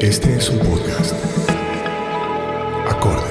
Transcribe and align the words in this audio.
Este 0.00 0.34
es 0.34 0.48
un 0.48 0.58
podcast. 0.60 1.12
Acorde. 2.88 3.28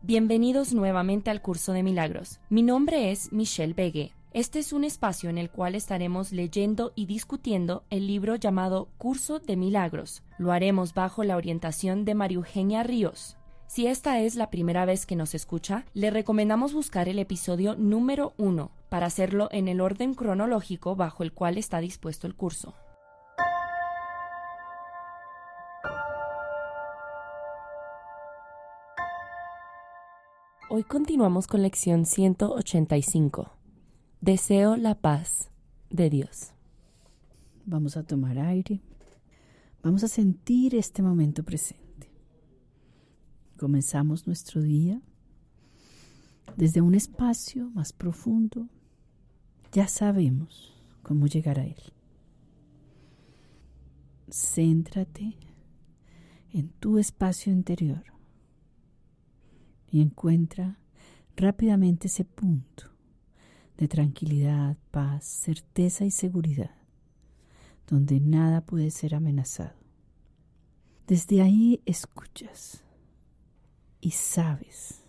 Bienvenidos 0.00 0.72
nuevamente 0.72 1.28
al 1.28 1.42
curso 1.42 1.74
de 1.74 1.82
milagros. 1.82 2.40
Mi 2.48 2.62
nombre 2.62 3.10
es 3.10 3.34
Michelle 3.34 3.74
Begue. 3.74 4.14
Este 4.32 4.60
es 4.60 4.72
un 4.72 4.84
espacio 4.84 5.28
en 5.28 5.36
el 5.36 5.50
cual 5.50 5.74
estaremos 5.74 6.32
leyendo 6.32 6.92
y 6.94 7.04
discutiendo 7.04 7.84
el 7.90 8.06
libro 8.06 8.36
llamado 8.36 8.88
Curso 8.96 9.40
de 9.40 9.58
Milagros. 9.58 10.22
Lo 10.38 10.52
haremos 10.52 10.94
bajo 10.94 11.22
la 11.22 11.36
orientación 11.36 12.06
de 12.06 12.14
María 12.14 12.36
Eugenia 12.36 12.82
Ríos. 12.82 13.36
Si 13.70 13.86
esta 13.86 14.18
es 14.18 14.34
la 14.34 14.50
primera 14.50 14.84
vez 14.84 15.06
que 15.06 15.14
nos 15.14 15.32
escucha, 15.32 15.86
le 15.94 16.10
recomendamos 16.10 16.74
buscar 16.74 17.08
el 17.08 17.20
episodio 17.20 17.76
número 17.76 18.34
1 18.36 18.68
para 18.88 19.06
hacerlo 19.06 19.48
en 19.52 19.68
el 19.68 19.80
orden 19.80 20.14
cronológico 20.14 20.96
bajo 20.96 21.22
el 21.22 21.32
cual 21.32 21.56
está 21.56 21.78
dispuesto 21.78 22.26
el 22.26 22.34
curso. 22.34 22.74
Hoy 30.68 30.82
continuamos 30.82 31.46
con 31.46 31.62
lección 31.62 32.06
185. 32.06 33.52
Deseo 34.20 34.74
la 34.74 34.96
paz 34.96 35.52
de 35.90 36.10
Dios. 36.10 36.54
Vamos 37.66 37.96
a 37.96 38.02
tomar 38.02 38.36
aire. 38.36 38.80
Vamos 39.84 40.02
a 40.02 40.08
sentir 40.08 40.74
este 40.74 41.02
momento 41.02 41.44
presente. 41.44 41.89
Comenzamos 43.60 44.26
nuestro 44.26 44.62
día 44.62 45.02
desde 46.56 46.80
un 46.80 46.94
espacio 46.94 47.68
más 47.74 47.92
profundo. 47.92 48.70
Ya 49.70 49.86
sabemos 49.86 50.74
cómo 51.02 51.26
llegar 51.26 51.58
a 51.58 51.66
él. 51.66 51.92
Céntrate 54.30 55.36
en 56.54 56.70
tu 56.70 56.96
espacio 56.96 57.52
interior 57.52 58.02
y 59.90 60.00
encuentra 60.00 60.78
rápidamente 61.36 62.06
ese 62.06 62.24
punto 62.24 62.84
de 63.76 63.88
tranquilidad, 63.88 64.78
paz, 64.90 65.26
certeza 65.26 66.06
y 66.06 66.10
seguridad, 66.10 66.76
donde 67.86 68.20
nada 68.20 68.62
puede 68.62 68.90
ser 68.90 69.14
amenazado. 69.14 69.76
Desde 71.06 71.42
ahí 71.42 71.82
escuchas 71.84 72.84
y 74.00 74.12
sabes, 74.12 75.02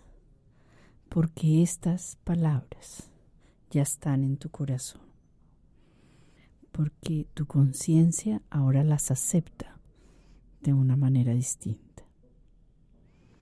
porque 1.09 1.62
estas 1.62 2.18
palabras 2.24 3.09
ya 3.69 3.81
están 3.81 4.24
en 4.24 4.38
tu 4.38 4.50
corazón, 4.50 5.02
porque 6.72 7.28
tu 7.34 7.46
conciencia 7.46 8.41
ahora 8.50 8.84
las 8.84 9.12
acepta 9.12 9.78
de 10.62 10.74
una 10.74 10.96
manera 10.96 11.34
distinta. 11.34 12.03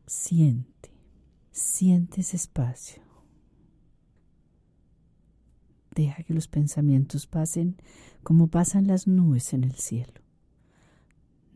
Siente 0.06 0.80
Siente 1.60 2.22
ese 2.22 2.38
espacio. 2.38 3.02
Deja 5.94 6.24
que 6.24 6.34
los 6.34 6.48
pensamientos 6.48 7.28
pasen 7.28 7.76
como 8.24 8.48
pasan 8.48 8.88
las 8.88 9.08
nubes 9.08 9.54
en 9.54 9.66
el 9.66 9.74
cielo. 9.74 10.22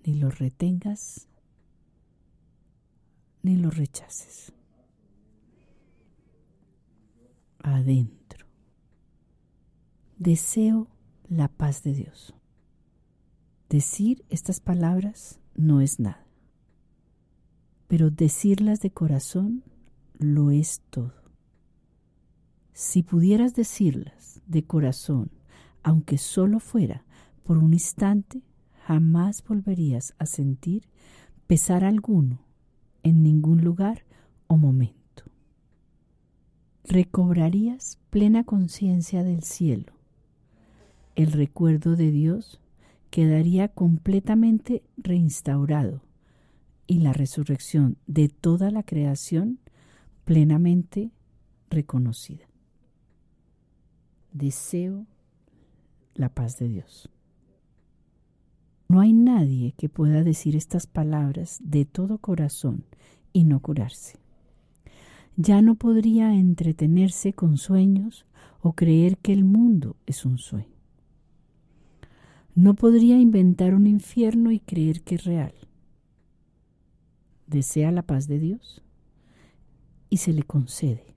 Ni 0.06 0.16
los 0.16 0.40
retengas, 0.40 1.30
ni 3.44 3.58
los 3.58 3.78
rechaces. 3.78 4.54
Adentro. 7.59 8.48
Deseo 10.18 10.88
la 11.28 11.50
paz 11.50 11.84
de 11.84 11.94
Dios. 11.94 12.34
Decir 13.70 14.26
estas 14.30 14.59
palabras 14.59 15.40
no 15.56 15.81
es 15.81 16.00
nada, 16.00 16.26
pero 17.88 18.09
decirlas 18.09 18.80
de 18.80 18.92
corazón 18.92 19.64
lo 20.18 20.52
es 20.52 20.81
todo. 20.90 21.14
Si 22.72 23.04
pudieras 23.04 23.56
decirlas 23.56 24.42
de 24.48 24.64
corazón, 24.64 25.31
aunque 25.84 26.18
solo 26.18 26.60
fuera 26.60 27.06
por 27.44 27.58
un 27.58 27.74
instante, 27.74 28.42
jamás 28.86 29.44
volverías 29.44 30.16
a 30.18 30.25
sentir 30.25 30.90
pesar 31.46 31.84
alguno 31.84 32.40
en 33.03 33.22
ningún 33.24 33.64
lugar 33.64 34.06
o 34.47 34.58
momento. 34.58 35.24
Recobrarías 36.86 38.00
plena 38.09 38.44
conciencia 38.44 39.24
del 39.24 39.44
cielo. 39.44 39.94
El 41.16 41.31
recuerdo 41.31 41.96
de 41.96 42.12
Dios 42.12 42.59
quedaría 43.09 43.68
completamente 43.68 44.84
reinstaurado 44.97 46.02
y 46.88 47.00
la 47.00 47.13
resurrección 47.13 47.97
de 48.08 48.28
toda 48.28 48.72
la 48.72 48.84
creación 48.84 49.59
plenamente 50.25 51.12
reconocida. 51.69 52.46
Deseo 54.31 55.06
la 56.16 56.30
paz 56.30 56.58
de 56.58 56.68
Dios. 56.69 57.09
No 58.88 59.00
hay 59.00 59.13
nadie 59.13 59.74
que 59.78 59.90
pueda 59.90 60.24
decir 60.24 60.56
estas 60.56 60.88
palabras 60.88 61.59
de 61.63 61.86
todo 61.86 62.18
corazón 62.18 62.84
y 63.33 63.44
no 63.44 63.59
curarse. 63.59 64.17
Ya 65.35 65.61
no 65.61 65.75
podría 65.75 66.33
entretenerse 66.33 67.33
con 67.33 67.57
sueños 67.57 68.25
o 68.61 68.73
creer 68.73 69.17
que 69.17 69.33
el 69.33 69.44
mundo 69.44 69.97
es 70.05 70.23
un 70.23 70.38
sueño. 70.38 70.67
No 72.55 72.75
podría 72.75 73.17
inventar 73.17 73.73
un 73.73 73.88
infierno 73.88 74.51
y 74.51 74.59
creer 74.59 75.01
que 75.01 75.16
es 75.16 75.25
real. 75.25 75.53
¿Desea 77.47 77.91
la 77.91 78.03
paz 78.03 78.27
de 78.27 78.39
Dios? 78.39 78.83
y 80.13 80.18
se 80.18 80.31
le 80.31 80.44
concede. 80.44 81.15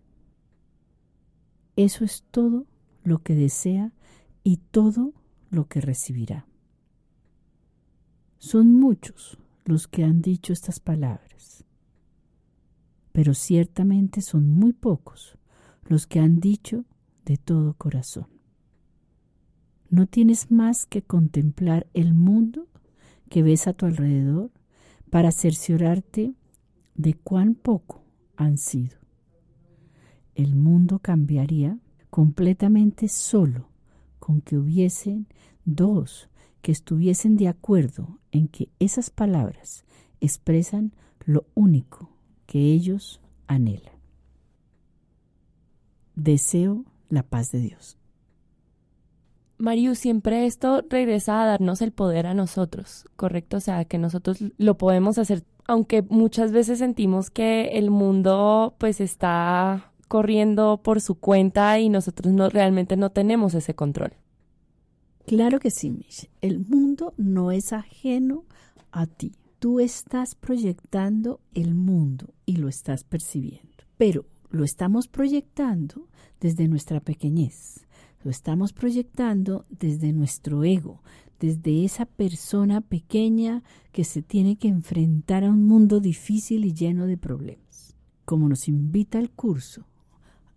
Eso 1.76 2.02
es 2.02 2.24
todo 2.30 2.64
lo 3.04 3.18
que 3.18 3.34
desea 3.34 3.92
y 4.42 4.56
todo 4.56 5.12
lo 5.50 5.68
que 5.68 5.82
recibirá. 5.82 6.46
Son 8.38 8.72
muchos 8.72 9.36
los 9.66 9.86
que 9.86 10.02
han 10.02 10.22
dicho 10.22 10.54
estas 10.54 10.80
palabras, 10.80 11.65
pero 13.16 13.32
ciertamente 13.32 14.20
son 14.20 14.46
muy 14.46 14.74
pocos 14.74 15.38
los 15.86 16.06
que 16.06 16.20
han 16.20 16.38
dicho 16.38 16.84
de 17.24 17.38
todo 17.38 17.72
corazón. 17.72 18.26
No 19.88 20.06
tienes 20.06 20.50
más 20.50 20.84
que 20.84 21.00
contemplar 21.00 21.86
el 21.94 22.12
mundo 22.12 22.68
que 23.30 23.42
ves 23.42 23.68
a 23.68 23.72
tu 23.72 23.86
alrededor 23.86 24.50
para 25.08 25.32
cerciorarte 25.32 26.34
de 26.94 27.14
cuán 27.14 27.54
poco 27.54 28.04
han 28.36 28.58
sido. 28.58 28.98
El 30.34 30.54
mundo 30.54 30.98
cambiaría 30.98 31.78
completamente 32.10 33.08
solo 33.08 33.70
con 34.18 34.42
que 34.42 34.58
hubiesen 34.58 35.26
dos 35.64 36.28
que 36.60 36.70
estuviesen 36.70 37.38
de 37.38 37.48
acuerdo 37.48 38.18
en 38.30 38.48
que 38.48 38.68
esas 38.78 39.08
palabras 39.08 39.86
expresan 40.20 40.92
lo 41.24 41.46
único 41.54 42.15
que 42.46 42.72
ellos 42.72 43.20
anhelan. 43.46 43.92
Deseo 46.14 46.84
la 47.08 47.22
paz 47.22 47.52
de 47.52 47.60
Dios. 47.60 47.98
Mariu, 49.58 49.94
siempre 49.94 50.46
esto 50.46 50.84
regresa 50.88 51.42
a 51.42 51.46
darnos 51.46 51.80
el 51.80 51.92
poder 51.92 52.26
a 52.26 52.34
nosotros, 52.34 53.06
¿correcto? 53.16 53.56
O 53.56 53.60
sea, 53.60 53.84
que 53.86 53.98
nosotros 53.98 54.38
lo 54.58 54.76
podemos 54.76 55.18
hacer, 55.18 55.44
aunque 55.66 56.02
muchas 56.02 56.52
veces 56.52 56.78
sentimos 56.78 57.30
que 57.30 57.78
el 57.78 57.90
mundo 57.90 58.74
pues 58.78 59.00
está 59.00 59.92
corriendo 60.08 60.80
por 60.82 61.00
su 61.00 61.16
cuenta 61.16 61.78
y 61.78 61.88
nosotros 61.88 62.32
no 62.32 62.50
realmente 62.50 62.96
no 62.96 63.10
tenemos 63.10 63.54
ese 63.54 63.74
control. 63.74 64.12
Claro 65.26 65.58
que 65.58 65.70
sí, 65.70 65.90
Mish. 65.90 66.28
El 66.40 66.60
mundo 66.60 67.14
no 67.16 67.50
es 67.50 67.72
ajeno 67.72 68.44
a 68.92 69.06
ti. 69.06 69.32
Tú 69.58 69.80
estás 69.80 70.34
proyectando 70.34 71.40
el 71.54 71.74
mundo 71.74 72.34
y 72.44 72.56
lo 72.56 72.68
estás 72.68 73.04
percibiendo. 73.04 73.84
Pero 73.96 74.26
lo 74.50 74.64
estamos 74.64 75.08
proyectando 75.08 76.08
desde 76.40 76.68
nuestra 76.68 77.00
pequeñez. 77.00 77.86
Lo 78.22 78.30
estamos 78.30 78.72
proyectando 78.72 79.64
desde 79.70 80.12
nuestro 80.12 80.62
ego, 80.64 81.02
desde 81.40 81.84
esa 81.84 82.04
persona 82.04 82.80
pequeña 82.82 83.62
que 83.92 84.04
se 84.04 84.22
tiene 84.22 84.56
que 84.56 84.68
enfrentar 84.68 85.44
a 85.44 85.50
un 85.50 85.64
mundo 85.66 86.00
difícil 86.00 86.64
y 86.64 86.74
lleno 86.74 87.06
de 87.06 87.16
problemas. 87.16 87.94
Como 88.24 88.48
nos 88.48 88.68
invita 88.68 89.18
el 89.18 89.30
curso 89.30 89.86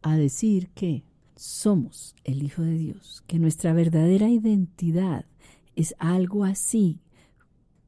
a 0.02 0.18
decir 0.18 0.70
que 0.70 1.04
somos 1.36 2.16
el 2.26 2.44
Hijo 2.44 2.64
de 2.64 2.78
Dios, 2.78 3.24
que 3.28 3.40
nuestra 3.40 3.72
verdadera 3.72 4.30
identidad 4.30 5.26
es 5.76 5.96
algo 6.00 6.44
así 6.44 7.00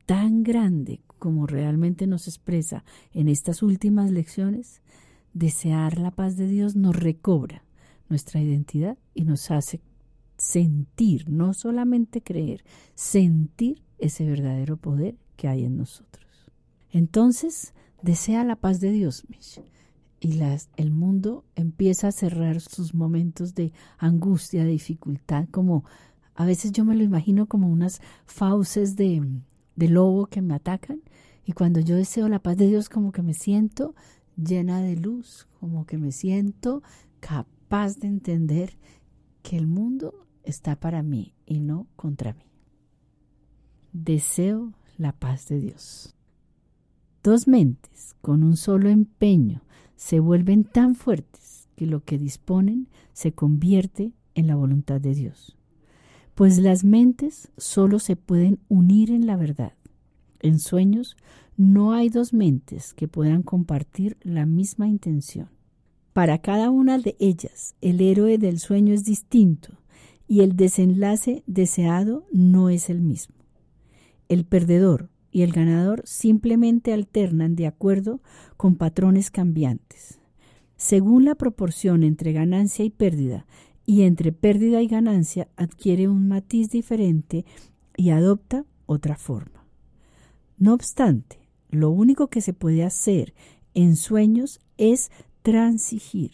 tan 0.06 0.44
grande 0.44 1.02
como 1.20 1.48
realmente 1.48 2.08
nos 2.08 2.28
expresa 2.28 2.84
en 3.14 3.28
estas 3.28 3.62
últimas 3.62 4.12
lecciones, 4.12 4.82
desear 5.34 5.98
la 5.98 6.12
paz 6.12 6.36
de 6.38 6.48
Dios 6.48 6.76
nos 6.76 6.96
recobra 6.96 7.64
nuestra 8.10 8.42
identidad 8.42 8.98
y 9.14 9.24
nos 9.24 9.52
hace 9.52 9.82
sentir, 10.38 11.30
no 11.30 11.54
solamente 11.54 12.22
creer, 12.22 12.64
sentir 12.96 13.84
ese 14.00 14.26
verdadero 14.26 14.78
poder 14.78 15.16
que 15.36 15.48
hay 15.48 15.66
en 15.66 15.78
nosotros. 15.78 16.52
Entonces, 16.90 17.74
desea 18.02 18.44
la 18.44 18.56
paz 18.56 18.80
de 18.80 18.92
Dios, 18.92 19.26
Mish 19.30 19.62
y 20.22 20.34
las, 20.34 20.70
el 20.78 20.92
mundo 20.92 21.44
empieza 21.56 22.08
a 22.08 22.12
cerrar 22.12 22.62
sus 22.62 22.94
momentos 22.94 23.56
de 23.56 23.74
angustia, 23.98 24.64
dificultad, 24.64 25.48
como 25.50 25.84
a 26.36 26.46
veces 26.46 26.72
yo 26.72 26.86
me 26.86 26.96
lo 26.96 27.04
imagino 27.04 27.48
como 27.48 27.68
unas 27.68 28.02
fauces 28.26 28.96
de, 28.96 29.28
de 29.76 29.88
lobo 29.88 30.28
que 30.28 30.42
me 30.42 30.54
atacan 30.54 31.02
y 31.46 31.54
cuando 31.54 31.80
yo 31.80 31.96
deseo 31.96 32.30
la 32.30 32.40
paz 32.40 32.58
de 32.58 32.68
Dios 32.68 32.90
como 32.90 33.12
que 33.12 33.22
me 33.22 33.34
siento 33.34 33.96
llena 34.36 34.82
de 34.82 34.96
luz, 34.96 35.48
como 35.60 35.86
que 35.86 35.98
me 35.98 36.12
siento 36.12 36.84
capaz 37.20 37.98
de 37.98 38.08
entender 38.08 38.78
que 39.42 39.58
el 39.58 39.68
mundo 39.68 40.28
está 40.44 40.80
para 40.80 41.04
mí 41.04 41.34
y 41.46 41.60
no 41.60 41.88
contra 41.96 42.34
mí. 42.34 42.46
Deseo 43.94 44.74
la 44.98 45.14
paz 45.14 45.48
de 45.48 45.60
Dios. 45.60 46.16
Dos 47.24 47.48
mentes 47.48 48.16
con 48.22 48.44
un 48.44 48.58
solo 48.58 48.90
empeño 48.90 49.62
se 49.96 50.20
vuelven 50.20 50.64
tan 50.64 50.96
fuertes 50.96 51.70
que 51.76 51.86
lo 51.86 52.04
que 52.04 52.18
disponen 52.18 52.88
se 53.14 53.34
convierte 53.34 54.14
en 54.34 54.48
la 54.48 54.56
voluntad 54.56 55.00
de 55.02 55.14
Dios. 55.14 55.58
Pues 56.42 56.58
las 56.58 56.84
mentes 56.84 57.52
solo 57.56 58.00
se 58.00 58.16
pueden 58.16 58.58
unir 58.68 59.12
en 59.12 59.28
la 59.28 59.36
verdad. 59.36 59.74
En 60.40 60.58
sueños 60.58 61.16
no 61.56 61.94
hay 61.94 62.10
dos 62.10 62.34
mentes 62.34 62.96
que 62.96 63.08
puedan 63.08 63.44
compartir 63.44 64.18
la 64.24 64.48
misma 64.48 64.88
intención. 64.88 65.50
Para 66.14 66.40
cada 66.40 66.72
una 66.72 66.98
de 66.98 67.16
ellas, 67.20 67.76
el 67.80 68.02
héroe 68.02 68.40
del 68.40 68.58
sueño 68.58 68.92
es 68.92 69.04
distinto 69.04 69.78
y 70.28 70.42
el 70.42 70.56
desenlace 70.56 71.44
deseado 71.46 72.26
no 72.32 72.70
es 72.70 72.90
el 72.90 73.02
mismo. 73.02 73.36
El 74.28 74.44
perdedor 74.44 75.12
y 75.30 75.44
el 75.44 75.52
ganador 75.52 76.02
simplemente 76.06 76.92
alternan 76.92 77.56
de 77.56 77.68
acuerdo 77.68 78.20
con 78.58 78.78
patrones 78.78 79.30
cambiantes. 79.30 80.18
Según 80.76 81.26
la 81.26 81.36
proporción 81.36 82.02
entre 82.02 82.34
ganancia 82.34 82.84
y 82.84 82.90
pérdida 82.90 83.46
y 83.92 84.04
entre 84.04 84.32
pérdida 84.32 84.82
y 84.82 84.88
ganancia 84.88 85.50
adquiere 85.58 86.08
un 86.08 86.30
matiz 86.30 86.70
diferente 86.70 87.44
y 87.98 88.12
adopta 88.12 88.64
otra 88.86 89.18
forma. 89.18 89.66
No 90.58 90.74
obstante, 90.74 91.40
lo 91.72 91.90
único 91.90 92.30
que 92.30 92.40
se 92.40 92.54
puede 92.54 92.86
hacer 92.86 93.34
en 93.74 93.98
sueños 93.98 94.62
es 94.78 95.12
transigir. 95.42 96.32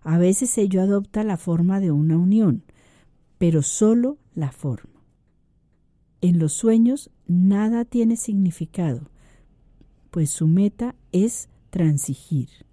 A 0.00 0.16
veces 0.16 0.56
ello 0.56 0.80
adopta 0.80 1.22
la 1.22 1.36
forma 1.36 1.80
de 1.80 1.90
una 1.90 2.16
unión, 2.16 2.62
pero 3.36 3.60
solo 3.62 4.16
la 4.34 4.50
forma. 4.50 5.02
En 6.22 6.38
los 6.38 6.54
sueños 6.54 7.10
nada 7.26 7.84
tiene 7.84 8.16
significado, 8.16 9.10
pues 10.10 10.30
su 10.30 10.46
meta 10.48 10.94
es 11.12 11.50
transigir. 11.68 12.67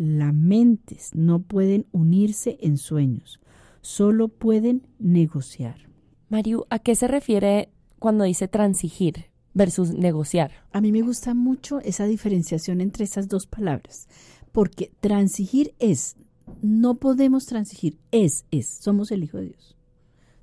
Las 0.00 0.32
mentes 0.32 1.10
no 1.14 1.42
pueden 1.42 1.84
unirse 1.92 2.56
en 2.62 2.78
sueños, 2.78 3.38
solo 3.82 4.28
pueden 4.28 4.86
negociar. 4.98 5.90
Mariu, 6.30 6.64
¿a 6.70 6.78
qué 6.78 6.94
se 6.94 7.06
refiere 7.06 7.68
cuando 7.98 8.24
dice 8.24 8.48
transigir 8.48 9.26
versus 9.52 9.92
negociar? 9.92 10.52
A 10.72 10.80
mí 10.80 10.90
me 10.90 11.02
gusta 11.02 11.34
mucho 11.34 11.80
esa 11.80 12.06
diferenciación 12.06 12.80
entre 12.80 13.04
esas 13.04 13.28
dos 13.28 13.44
palabras, 13.44 14.08
porque 14.52 14.90
transigir 15.00 15.74
es, 15.78 16.16
no 16.62 16.94
podemos 16.94 17.44
transigir, 17.44 17.98
es, 18.10 18.46
es, 18.50 18.70
somos 18.70 19.10
el 19.10 19.22
Hijo 19.22 19.36
de 19.36 19.48
Dios 19.48 19.76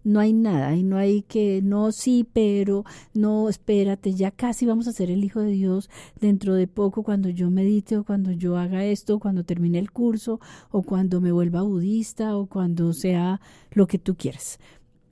no 0.07 0.21
hay 0.21 0.31
nada, 0.31 0.73
y 0.75 0.83
no 0.83 0.95
hay 0.97 1.21
que, 1.21 1.61
no, 1.61 1.91
sí, 1.91 2.25
pero, 2.31 2.85
no, 3.13 3.49
espérate, 3.49 4.13
ya 4.13 4.31
casi 4.31 4.65
vamos 4.65 4.87
a 4.87 4.93
ser 4.93 5.11
el 5.11 5.23
Hijo 5.23 5.41
de 5.41 5.51
Dios 5.51 5.89
dentro 6.21 6.55
de 6.55 6.65
poco 6.65 7.03
cuando 7.03 7.27
yo 7.29 7.51
medite 7.51 7.97
o 7.97 8.05
cuando 8.05 8.31
yo 8.31 8.57
haga 8.57 8.85
esto, 8.85 9.19
cuando 9.19 9.43
termine 9.43 9.79
el 9.79 9.91
curso 9.91 10.39
o 10.71 10.81
cuando 10.81 11.19
me 11.19 11.33
vuelva 11.33 11.61
budista 11.61 12.37
o 12.37 12.45
cuando 12.45 12.93
sea 12.93 13.41
lo 13.71 13.87
que 13.87 13.99
tú 13.99 14.15
quieras. 14.15 14.59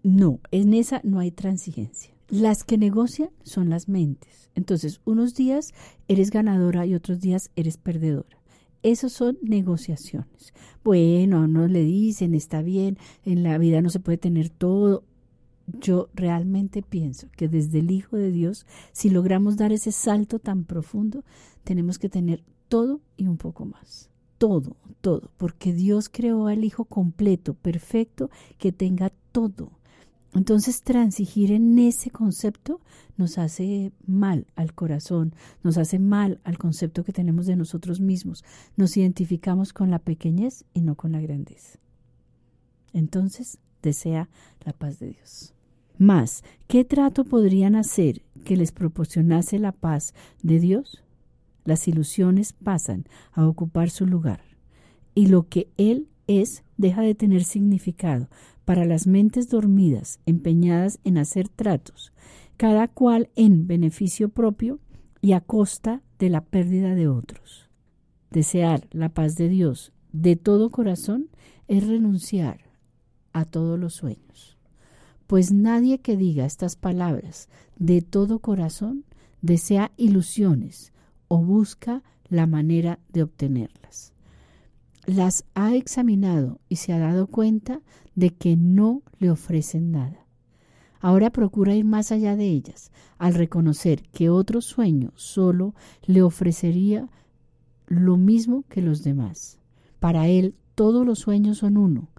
No, 0.01 0.39
en 0.51 0.73
esa 0.73 1.01
no 1.03 1.19
hay 1.19 1.31
transigencia. 1.31 2.13
Las 2.29 2.63
que 2.63 2.77
negocian 2.77 3.31
son 3.43 3.69
las 3.69 3.89
mentes. 3.89 4.49
Entonces, 4.55 5.01
unos 5.03 5.35
días 5.35 5.73
eres 6.07 6.31
ganadora 6.31 6.85
y 6.85 6.95
otros 6.95 7.19
días 7.19 7.51
eres 7.57 7.77
perdedora. 7.77 8.37
Esas 8.85 9.13
son 9.13 9.39
negociaciones. 9.41 10.53
Bueno, 10.83 11.47
no 11.47 11.67
le 11.67 11.83
dicen, 11.83 12.35
está 12.35 12.61
bien, 12.61 12.99
en 13.23 13.41
la 13.41 13.57
vida 13.57 13.81
no 13.81 13.89
se 13.89 13.99
puede 13.99 14.19
tener 14.19 14.51
todo. 14.51 15.03
Yo 15.65 16.09
realmente 16.13 16.83
pienso 16.83 17.27
que 17.35 17.47
desde 17.47 17.79
el 17.79 17.89
Hijo 17.89 18.15
de 18.15 18.29
Dios, 18.29 18.67
si 18.91 19.09
logramos 19.09 19.57
dar 19.57 19.71
ese 19.71 19.91
salto 19.91 20.37
tan 20.37 20.65
profundo, 20.65 21.23
tenemos 21.63 21.97
que 21.97 22.09
tener 22.09 22.43
todo 22.67 23.01
y 23.17 23.25
un 23.25 23.37
poco 23.37 23.65
más. 23.65 24.11
Todo, 24.37 24.77
todo, 25.01 25.31
porque 25.37 25.73
Dios 25.73 26.07
creó 26.07 26.45
al 26.45 26.63
Hijo 26.63 26.85
completo, 26.85 27.55
perfecto, 27.55 28.29
que 28.59 28.71
tenga 28.71 29.11
todo. 29.31 29.71
Entonces 30.35 30.81
transigir 30.81 31.53
en 31.53 31.79
ese 31.79 32.11
concepto 32.11 32.81
nos 33.15 33.37
hace 33.37 33.93
mal 34.05 34.47
al 34.57 34.73
corazón, 34.73 35.33
nos 35.63 35.77
hace 35.77 35.97
mal 35.97 36.41
al 36.43 36.57
concepto 36.57 37.05
que 37.05 37.13
tenemos 37.13 37.45
de 37.45 37.55
nosotros 37.55 38.01
mismos. 38.01 38.43
Nos 38.75 38.97
identificamos 38.97 39.71
con 39.71 39.89
la 39.89 39.99
pequeñez 39.99 40.65
y 40.73 40.81
no 40.81 40.95
con 40.95 41.13
la 41.13 41.21
grandeza. 41.21 41.79
Entonces 42.91 43.59
desea 43.81 44.27
la 44.65 44.73
paz 44.73 44.99
de 44.99 45.07
Dios. 45.11 45.53
Más, 45.97 46.43
¿qué 46.67 46.83
trato 46.83 47.23
podrían 47.23 47.75
hacer 47.75 48.21
que 48.43 48.57
les 48.57 48.73
proporcionase 48.73 49.57
la 49.57 49.71
paz 49.71 50.13
de 50.43 50.59
Dios? 50.59 51.01
Las 51.63 51.87
ilusiones 51.87 52.51
pasan 52.51 53.05
a 53.31 53.47
ocupar 53.47 53.89
su 53.89 54.05
lugar 54.05 54.41
y 55.13 55.27
lo 55.27 55.47
que 55.47 55.69
Él 55.77 56.09
es 56.27 56.63
deja 56.77 57.01
de 57.01 57.15
tener 57.15 57.45
significado 57.45 58.27
para 58.65 58.85
las 58.85 59.07
mentes 59.07 59.49
dormidas 59.49 60.19
empeñadas 60.25 60.99
en 61.03 61.17
hacer 61.17 61.47
tratos, 61.47 62.11
cada 62.57 62.87
cual 62.87 63.29
en 63.35 63.67
beneficio 63.67 64.29
propio 64.29 64.79
y 65.21 65.33
a 65.33 65.41
costa 65.41 66.01
de 66.19 66.29
la 66.29 66.41
pérdida 66.41 66.95
de 66.95 67.07
otros. 67.07 67.69
Desear 68.31 68.87
la 68.91 69.09
paz 69.09 69.35
de 69.35 69.49
Dios 69.49 69.93
de 70.11 70.35
todo 70.35 70.71
corazón 70.71 71.29
es 71.67 71.87
renunciar 71.87 72.59
a 73.33 73.45
todos 73.45 73.79
los 73.79 73.93
sueños, 73.93 74.57
pues 75.27 75.51
nadie 75.51 75.99
que 75.99 76.17
diga 76.17 76.45
estas 76.45 76.75
palabras 76.75 77.49
de 77.77 78.01
todo 78.01 78.39
corazón 78.39 79.05
desea 79.41 79.91
ilusiones 79.97 80.93
o 81.27 81.39
busca 81.39 82.01
la 82.29 82.47
manera 82.47 82.99
de 83.09 83.23
obtenerlas 83.23 84.14
las 85.05 85.45
ha 85.53 85.75
examinado 85.75 86.59
y 86.69 86.77
se 86.77 86.93
ha 86.93 86.99
dado 86.99 87.27
cuenta 87.27 87.81
de 88.15 88.31
que 88.31 88.55
no 88.55 89.01
le 89.19 89.29
ofrecen 89.29 89.91
nada. 89.91 90.25
Ahora 90.99 91.29
procura 91.29 91.75
ir 91.75 91.85
más 91.85 92.11
allá 92.11 92.35
de 92.35 92.47
ellas, 92.47 92.91
al 93.17 93.35
reconocer 93.35 94.03
que 94.11 94.29
otro 94.29 94.61
sueño 94.61 95.11
solo 95.15 95.75
le 96.05 96.21
ofrecería 96.23 97.09
lo 97.87 98.17
mismo 98.17 98.63
que 98.69 98.81
los 98.81 99.03
demás. 99.03 99.59
Para 99.99 100.27
él 100.27 100.55
todos 100.73 101.05
los 101.05 101.19
sueños 101.19 101.59
son 101.59 101.77
uno, 101.77 102.09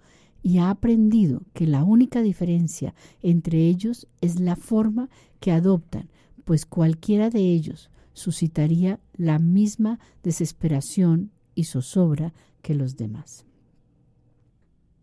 y 0.41 0.59
ha 0.59 0.69
aprendido 0.69 1.41
que 1.53 1.67
la 1.67 1.83
única 1.83 2.21
diferencia 2.21 2.93
entre 3.21 3.67
ellos 3.67 4.07
es 4.21 4.39
la 4.39 4.55
forma 4.55 5.09
que 5.41 5.51
adoptan, 5.51 6.09
pues 6.45 6.65
cualquiera 6.65 7.29
de 7.29 7.41
ellos 7.41 7.89
suscitaría 8.13 8.99
la 9.17 9.39
misma 9.39 9.99
desesperación 10.23 11.31
y 11.57 11.63
zozobra 11.63 12.33
que 12.61 12.75
los 12.75 12.95
demás. 12.97 13.45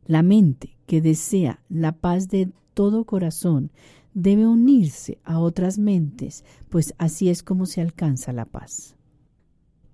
La 0.06 0.22
mente 0.22 0.78
que 0.86 1.02
desea 1.02 1.60
la 1.68 1.92
paz 1.92 2.28
de 2.28 2.52
todo 2.74 3.04
corazón 3.04 3.72
debe 4.14 4.46
unirse 4.46 5.18
a 5.24 5.40
otras 5.40 5.78
mentes, 5.78 6.44
pues 6.68 6.94
así 6.96 7.28
es 7.28 7.42
como 7.42 7.66
se 7.66 7.80
alcanza 7.80 8.32
la 8.32 8.44
paz. 8.44 8.94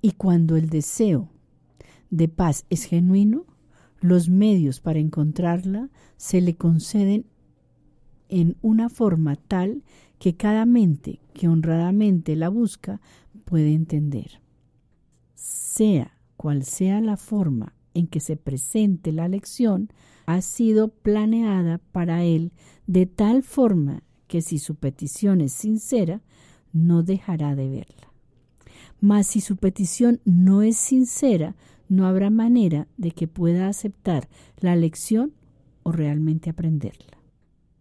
Y 0.02 0.12
cuando 0.12 0.56
el 0.56 0.68
deseo 0.68 1.30
de 2.10 2.28
paz 2.28 2.66
es 2.68 2.84
genuino, 2.84 3.46
los 4.00 4.28
medios 4.28 4.80
para 4.80 4.98
encontrarla 4.98 5.88
se 6.18 6.42
le 6.42 6.56
conceden 6.56 7.24
en 8.28 8.56
una 8.60 8.90
forma 8.90 9.36
tal 9.36 9.82
que 10.18 10.36
cada 10.36 10.66
mente 10.66 11.20
que 11.32 11.48
honradamente 11.48 12.36
la 12.36 12.50
busca 12.50 13.00
puede 13.46 13.72
entender. 13.72 14.42
Sea 15.34 16.19
cual 16.40 16.64
sea 16.64 17.02
la 17.02 17.18
forma 17.18 17.74
en 17.92 18.06
que 18.06 18.18
se 18.18 18.34
presente 18.34 19.12
la 19.12 19.28
lección, 19.28 19.90
ha 20.24 20.40
sido 20.40 20.88
planeada 20.88 21.82
para 21.92 22.24
él 22.24 22.52
de 22.86 23.04
tal 23.04 23.42
forma 23.42 24.04
que 24.26 24.40
si 24.40 24.58
su 24.58 24.76
petición 24.76 25.42
es 25.42 25.52
sincera, 25.52 26.22
no 26.72 27.02
dejará 27.02 27.54
de 27.54 27.68
verla. 27.68 28.10
Mas 29.02 29.26
si 29.26 29.42
su 29.42 29.58
petición 29.58 30.22
no 30.24 30.62
es 30.62 30.78
sincera, 30.78 31.56
no 31.90 32.06
habrá 32.06 32.30
manera 32.30 32.88
de 32.96 33.10
que 33.10 33.28
pueda 33.28 33.68
aceptar 33.68 34.30
la 34.60 34.76
lección 34.76 35.34
o 35.82 35.92
realmente 35.92 36.48
aprenderla. 36.48 37.18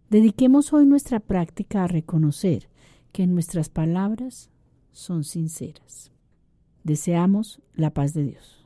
Dediquemos 0.10 0.74
hoy 0.74 0.86
nuestra 0.86 1.22
práctica 1.22 1.86
a 1.86 1.88
reconocer 1.88 2.68
que 3.13 3.25
nuestras 3.25 3.70
palabras 3.70 4.50
son 4.92 5.24
sinceras. 5.24 6.12
Deseamos 6.89 7.62
la 7.75 7.93
paz 7.93 8.15
de 8.15 8.24
Dios. 8.24 8.65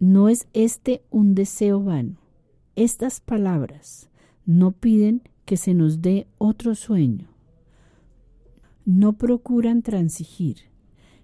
No 0.00 0.30
es 0.30 0.48
este 0.54 1.02
un 1.10 1.34
deseo 1.34 1.84
vano. 1.84 2.16
Estas 2.76 3.20
palabras 3.20 4.08
no 4.46 4.72
piden 4.72 5.20
que 5.44 5.58
se 5.58 5.74
nos 5.74 6.00
dé 6.00 6.26
otro 6.38 6.74
sueño. 6.74 7.28
No 8.86 9.18
procuran 9.18 9.82
transigir, 9.82 10.60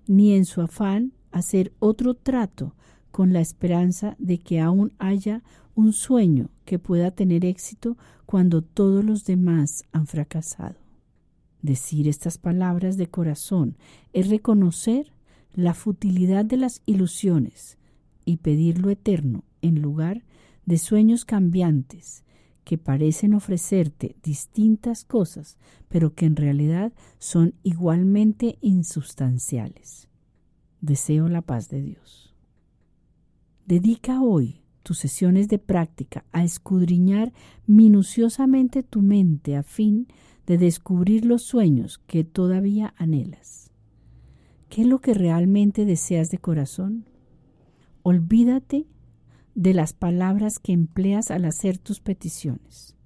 ni 0.07 0.35
en 0.35 0.45
su 0.45 0.61
afán 0.61 1.15
hacer 1.33 1.73
otro 1.79 2.13
trato 2.13 2.75
con 3.11 3.33
la 3.33 3.41
esperanza 3.41 4.15
de 4.19 4.37
que 4.37 4.61
aún 4.61 4.93
haya 4.99 5.43
un 5.75 5.95
sueño 5.95 6.51
que 6.67 6.79
pueda 6.79 7.11
tener 7.11 7.47
éxito 7.47 7.97
cuando 8.27 8.61
todos 8.61 9.03
los 9.03 9.25
demás 9.25 9.85
han 9.93 10.07
fracasado. 10.07 10.77
Decir 11.63 12.07
estas 12.07 12.37
palabras 12.37 12.99
de 12.99 13.07
corazón 13.07 13.79
es 14.13 14.29
reconocer 14.29 15.14
la 15.55 15.75
futilidad 15.75 16.45
de 16.45 16.57
las 16.57 16.83
ilusiones 16.87 17.79
y 18.25 18.39
pedir 18.39 18.79
lo 18.79 18.91
eterno 18.91 19.45
en 19.63 19.81
lugar 19.81 20.25
de 20.67 20.79
sueños 20.79 21.25
cambiantes 21.25 22.25
que 22.65 22.79
parecen 22.79 23.35
ofrecerte 23.35 24.17
distintas 24.23 25.05
cosas, 25.05 25.59
pero 25.89 26.15
que 26.15 26.27
en 26.27 26.37
realidad 26.37 26.93
son 27.19 27.55
igualmente 27.63 28.59
insubstanciales. 28.63 30.09
Deseo 30.81 31.29
la 31.29 31.43
paz 31.43 31.69
de 31.69 31.83
Dios. 31.83 32.35
Dedica 33.67 34.23
hoy 34.23 34.63
tus 34.83 34.99
sesiones 34.99 35.49
de 35.49 35.59
práctica 35.59 36.25
a 36.33 36.45
escudriñar 36.45 37.33
minuciosamente 37.67 38.83
tu 38.83 39.03
mente 39.03 39.57
a 39.57 39.63
fin 39.63 40.09
de 40.47 40.59
descubrir 40.59 41.25
los 41.25 41.43
sueños 41.43 41.99
que 42.07 42.25
todavía 42.25 42.95
anhelas. 42.99 43.64
¿Qué 44.75 44.83
es 44.83 44.89
lo 44.89 45.01
que 45.01 45.15
realmente 45.15 45.85
deseas 45.85 46.31
de 46.31 46.39
corazón? 46.39 47.05
Olvídate 48.03 48.89
de 49.55 49.73
las 49.73 49.93
palabras 49.93 50.59
que 50.59 50.73
empleas 50.73 51.31
al 51.31 51.45
hacer 51.45 51.79
tus 51.79 52.01
peticiones. 52.01 52.97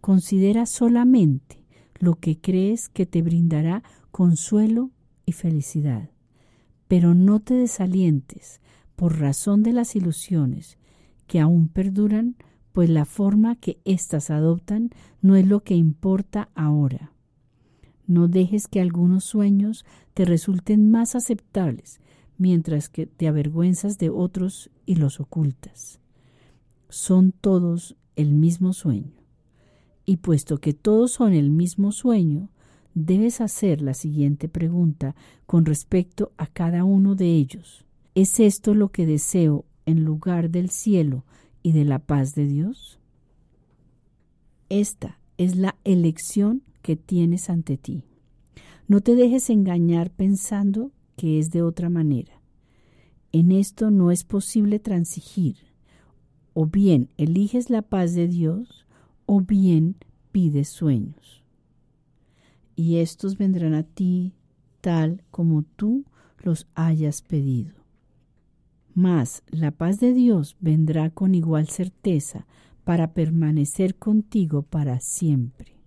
Considera 0.00 0.66
solamente 0.66 1.64
lo 1.98 2.14
que 2.14 2.40
crees 2.40 2.88
que 2.88 3.06
te 3.06 3.22
brindará 3.22 3.82
consuelo 4.12 4.92
y 5.26 5.32
felicidad, 5.32 6.10
pero 6.86 7.12
no 7.12 7.40
te 7.40 7.54
desalientes 7.54 8.60
por 8.94 9.18
razón 9.18 9.64
de 9.64 9.72
las 9.72 9.96
ilusiones 9.96 10.78
que 11.26 11.40
aún 11.40 11.66
perduran, 11.66 12.36
pues 12.70 12.88
la 12.88 13.04
forma 13.04 13.56
que 13.56 13.80
éstas 13.84 14.30
adoptan 14.30 14.90
no 15.22 15.34
es 15.34 15.44
lo 15.44 15.64
que 15.64 15.74
importa 15.74 16.50
ahora. 16.54 17.10
No 18.08 18.26
dejes 18.26 18.66
que 18.66 18.80
algunos 18.80 19.22
sueños 19.22 19.84
te 20.14 20.24
resulten 20.24 20.90
más 20.90 21.14
aceptables, 21.14 22.00
mientras 22.38 22.88
que 22.88 23.06
te 23.06 23.28
avergüenzas 23.28 23.98
de 23.98 24.08
otros 24.08 24.70
y 24.86 24.96
los 24.96 25.20
ocultas. 25.20 26.00
Son 26.88 27.32
todos 27.32 27.96
el 28.16 28.32
mismo 28.32 28.72
sueño. 28.72 29.12
Y 30.06 30.16
puesto 30.16 30.58
que 30.58 30.72
todos 30.72 31.12
son 31.12 31.34
el 31.34 31.50
mismo 31.50 31.92
sueño, 31.92 32.48
debes 32.94 33.42
hacer 33.42 33.82
la 33.82 33.92
siguiente 33.92 34.48
pregunta 34.48 35.14
con 35.44 35.66
respecto 35.66 36.32
a 36.38 36.46
cada 36.46 36.84
uno 36.84 37.14
de 37.14 37.34
ellos. 37.34 37.84
¿Es 38.14 38.40
esto 38.40 38.74
lo 38.74 38.88
que 38.88 39.04
deseo 39.04 39.66
en 39.84 40.04
lugar 40.04 40.48
del 40.48 40.70
cielo 40.70 41.24
y 41.62 41.72
de 41.72 41.84
la 41.84 41.98
paz 41.98 42.34
de 42.34 42.46
Dios? 42.46 42.98
Esta 44.70 45.18
es 45.36 45.56
la 45.56 45.76
elección 45.84 46.62
que 46.88 46.96
tienes 46.96 47.50
ante 47.50 47.76
ti. 47.76 48.02
No 48.86 49.02
te 49.02 49.14
dejes 49.14 49.50
engañar 49.50 50.10
pensando 50.10 50.90
que 51.16 51.38
es 51.38 51.50
de 51.50 51.60
otra 51.60 51.90
manera. 51.90 52.40
En 53.30 53.52
esto 53.52 53.90
no 53.90 54.10
es 54.10 54.24
posible 54.24 54.78
transigir. 54.78 55.56
O 56.54 56.64
bien 56.64 57.10
eliges 57.18 57.68
la 57.68 57.82
paz 57.82 58.14
de 58.14 58.26
Dios 58.26 58.86
o 59.26 59.42
bien 59.42 59.96
pides 60.32 60.70
sueños. 60.70 61.44
Y 62.74 62.96
estos 62.96 63.36
vendrán 63.36 63.74
a 63.74 63.82
ti 63.82 64.32
tal 64.80 65.22
como 65.30 65.64
tú 65.64 66.06
los 66.38 66.68
hayas 66.74 67.20
pedido. 67.20 67.74
Mas 68.94 69.42
la 69.50 69.72
paz 69.72 70.00
de 70.00 70.14
Dios 70.14 70.56
vendrá 70.58 71.10
con 71.10 71.34
igual 71.34 71.68
certeza 71.68 72.46
para 72.84 73.12
permanecer 73.12 73.96
contigo 73.96 74.62
para 74.62 75.00
siempre. 75.00 75.77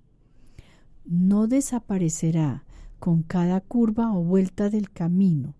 No 1.05 1.47
desaparecerá 1.47 2.63
con 2.99 3.23
cada 3.23 3.61
curva 3.61 4.15
o 4.15 4.23
vuelta 4.23 4.69
del 4.69 4.91
camino, 4.91 5.55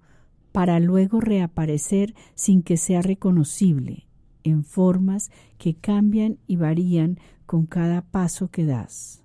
para 0.51 0.79
luego 0.79 1.21
reaparecer 1.21 2.13
sin 2.36 2.62
que 2.62 2.77
sea 2.77 3.01
reconocible, 3.01 4.07
en 4.43 4.63
formas 4.63 5.31
que 5.57 5.75
cambian 5.75 6.38
y 6.48 6.57
varían 6.57 7.19
con 7.45 7.65
cada 7.65 8.01
paso 8.01 8.50
que 8.50 8.65
das. 8.65 9.24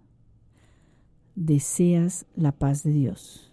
Deseas 1.35 2.26
la 2.35 2.52
paz 2.52 2.82
de 2.82 2.92
Dios. 2.92 3.52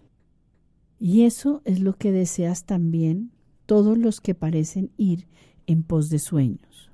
Y 1.00 1.24
eso 1.24 1.62
es 1.66 1.80
lo 1.80 1.98
que 1.98 2.12
deseas 2.12 2.64
también 2.64 3.32
todos 3.66 3.98
los 3.98 4.22
que 4.22 4.36
parecen 4.36 4.92
ir 4.98 5.28
en 5.68 5.84
pos 5.84 6.10
de 6.10 6.20
sueños. 6.20 6.92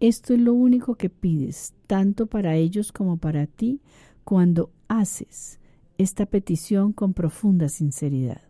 Esto 0.00 0.34
es 0.34 0.40
lo 0.40 0.52
único 0.52 0.94
que 0.94 1.10
pides, 1.10 1.74
tanto 1.86 2.26
para 2.26 2.56
ellos 2.56 2.92
como 2.92 3.16
para 3.16 3.46
ti, 3.46 3.80
cuando 4.26 4.72
haces 4.88 5.60
esta 5.98 6.26
petición 6.26 6.92
con 6.92 7.14
profunda 7.14 7.68
sinceridad. 7.68 8.42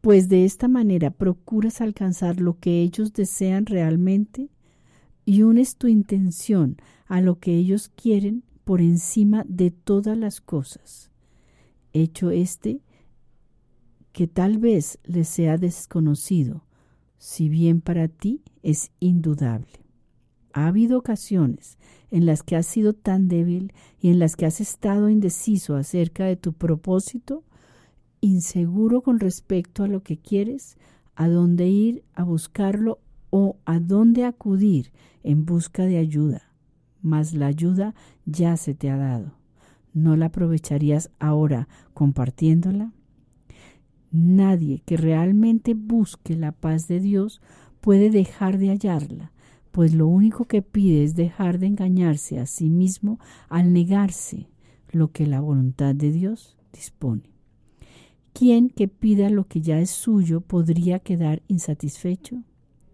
Pues 0.00 0.28
de 0.28 0.44
esta 0.44 0.66
manera 0.66 1.12
procuras 1.12 1.80
alcanzar 1.80 2.40
lo 2.40 2.58
que 2.58 2.82
ellos 2.82 3.12
desean 3.12 3.66
realmente 3.66 4.50
y 5.24 5.42
unes 5.42 5.76
tu 5.76 5.86
intención 5.86 6.78
a 7.06 7.20
lo 7.20 7.38
que 7.38 7.54
ellos 7.54 7.92
quieren 7.94 8.42
por 8.64 8.80
encima 8.80 9.44
de 9.46 9.70
todas 9.70 10.18
las 10.18 10.40
cosas. 10.40 11.12
Hecho 11.92 12.32
este, 12.32 12.80
que 14.10 14.26
tal 14.26 14.58
vez 14.58 14.98
les 15.04 15.28
sea 15.28 15.58
desconocido, 15.58 16.64
si 17.18 17.48
bien 17.48 17.82
para 17.82 18.08
ti 18.08 18.42
es 18.64 18.90
indudable. 18.98 19.81
Ha 20.52 20.66
habido 20.66 20.98
ocasiones 20.98 21.78
en 22.10 22.26
las 22.26 22.42
que 22.42 22.56
has 22.56 22.66
sido 22.66 22.92
tan 22.92 23.28
débil 23.28 23.72
y 24.00 24.10
en 24.10 24.18
las 24.18 24.36
que 24.36 24.46
has 24.46 24.60
estado 24.60 25.08
indeciso 25.08 25.76
acerca 25.76 26.24
de 26.24 26.36
tu 26.36 26.52
propósito, 26.52 27.44
inseguro 28.20 29.02
con 29.02 29.18
respecto 29.18 29.84
a 29.84 29.88
lo 29.88 30.02
que 30.02 30.18
quieres, 30.18 30.76
a 31.14 31.28
dónde 31.28 31.68
ir 31.68 32.04
a 32.14 32.24
buscarlo 32.24 33.00
o 33.30 33.56
a 33.64 33.80
dónde 33.80 34.24
acudir 34.24 34.92
en 35.22 35.44
busca 35.44 35.84
de 35.84 35.98
ayuda, 35.98 36.42
mas 37.00 37.32
la 37.34 37.46
ayuda 37.46 37.94
ya 38.26 38.56
se 38.56 38.74
te 38.74 38.90
ha 38.90 38.96
dado. 38.96 39.42
¿no 39.94 40.16
la 40.16 40.26
aprovecharías 40.26 41.10
ahora 41.18 41.68
compartiéndola? 41.94 42.92
Nadie 44.10 44.82
que 44.84 44.96
realmente 44.96 45.74
busque 45.74 46.36
la 46.36 46.52
paz 46.52 46.88
de 46.88 47.00
Dios 47.00 47.40
puede 47.80 48.10
dejar 48.10 48.58
de 48.58 48.68
hallarla, 48.68 49.32
pues 49.72 49.94
lo 49.94 50.06
único 50.06 50.44
que 50.44 50.62
pide 50.62 51.02
es 51.02 51.16
dejar 51.16 51.58
de 51.58 51.66
engañarse 51.66 52.38
a 52.38 52.46
sí 52.46 52.70
mismo 52.70 53.18
al 53.48 53.72
negarse 53.72 54.48
lo 54.90 55.10
que 55.10 55.26
la 55.26 55.40
voluntad 55.40 55.94
de 55.94 56.12
Dios 56.12 56.56
dispone. 56.72 57.32
¿Quién 58.34 58.68
que 58.68 58.88
pida 58.88 59.30
lo 59.30 59.46
que 59.46 59.60
ya 59.60 59.80
es 59.80 59.90
suyo 59.90 60.42
podría 60.42 61.00
quedar 61.00 61.42
insatisfecho? 61.48 62.42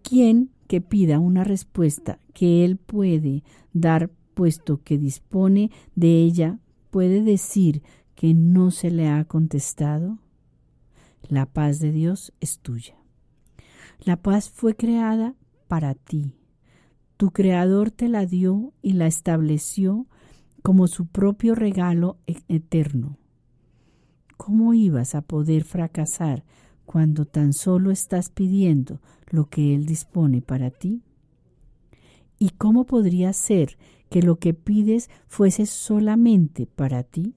¿Quién 0.01 0.51
que 0.67 0.81
pida 0.81 1.19
una 1.19 1.43
respuesta 1.43 2.19
que 2.33 2.65
él 2.65 2.77
puede 2.77 3.43
dar 3.73 4.09
puesto 4.33 4.81
que 4.83 4.97
dispone 4.97 5.71
de 5.95 6.23
ella 6.23 6.59
puede 6.91 7.21
decir 7.21 7.83
que 8.15 8.33
no 8.33 8.71
se 8.71 8.91
le 8.91 9.07
ha 9.07 9.25
contestado? 9.25 10.17
La 11.27 11.45
paz 11.45 11.79
de 11.79 11.91
Dios 11.91 12.33
es 12.39 12.59
tuya. 12.59 12.95
La 13.99 14.21
paz 14.21 14.49
fue 14.49 14.75
creada 14.75 15.35
para 15.67 15.93
ti. 15.93 16.38
Tu 17.19 17.31
Creador 17.31 17.91
te 17.91 18.07
la 18.07 18.25
dio 18.25 18.71
y 18.81 18.93
la 18.93 19.05
estableció 19.05 20.07
como 20.61 20.87
su 20.87 21.05
propio 21.05 21.53
regalo 21.53 22.15
e-, 22.27 22.37
eterno. 22.47 23.17
¿Cómo 24.37 24.73
ibas 24.73 25.15
a 25.15 25.21
poder 25.21 25.65
fracasar 25.65 26.45
cuando 26.85 27.25
tan 27.25 27.51
solo 27.51 27.91
estás 27.91 28.29
pidiendo 28.29 29.01
lo 29.31 29.49
que 29.49 29.75
Él 29.75 29.85
dispone 29.85 30.41
para 30.41 30.71
ti? 30.71 31.01
¿Y 32.37 32.51
cómo 32.51 32.85
podría 32.85 33.33
ser 33.33 33.77
que 34.09 34.21
lo 34.21 34.39
que 34.39 34.53
pides 34.53 35.09
fuese 35.27 35.65
solamente 35.65 36.67
para 36.67 37.03
ti? 37.03 37.33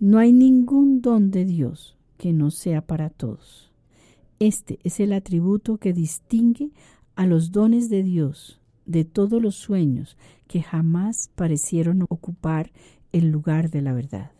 No 0.00 0.16
hay 0.16 0.32
ningún 0.32 1.02
don 1.02 1.30
de 1.30 1.44
Dios 1.44 1.98
que 2.16 2.32
no 2.32 2.50
sea 2.50 2.86
para 2.86 3.10
todos. 3.10 3.70
Este 4.38 4.78
es 4.82 4.98
el 4.98 5.12
atributo 5.12 5.76
que 5.76 5.92
distingue 5.92 6.70
a 7.16 7.26
los 7.26 7.52
dones 7.52 7.90
de 7.90 8.02
Dios 8.02 8.60
de 8.86 9.04
todos 9.04 9.40
los 9.40 9.54
sueños 9.54 10.16
que 10.46 10.62
jamás 10.62 11.30
parecieron 11.34 12.02
ocupar 12.08 12.72
el 13.12 13.30
lugar 13.30 13.70
de 13.70 13.82
la 13.82 13.92
verdad. 13.92 14.32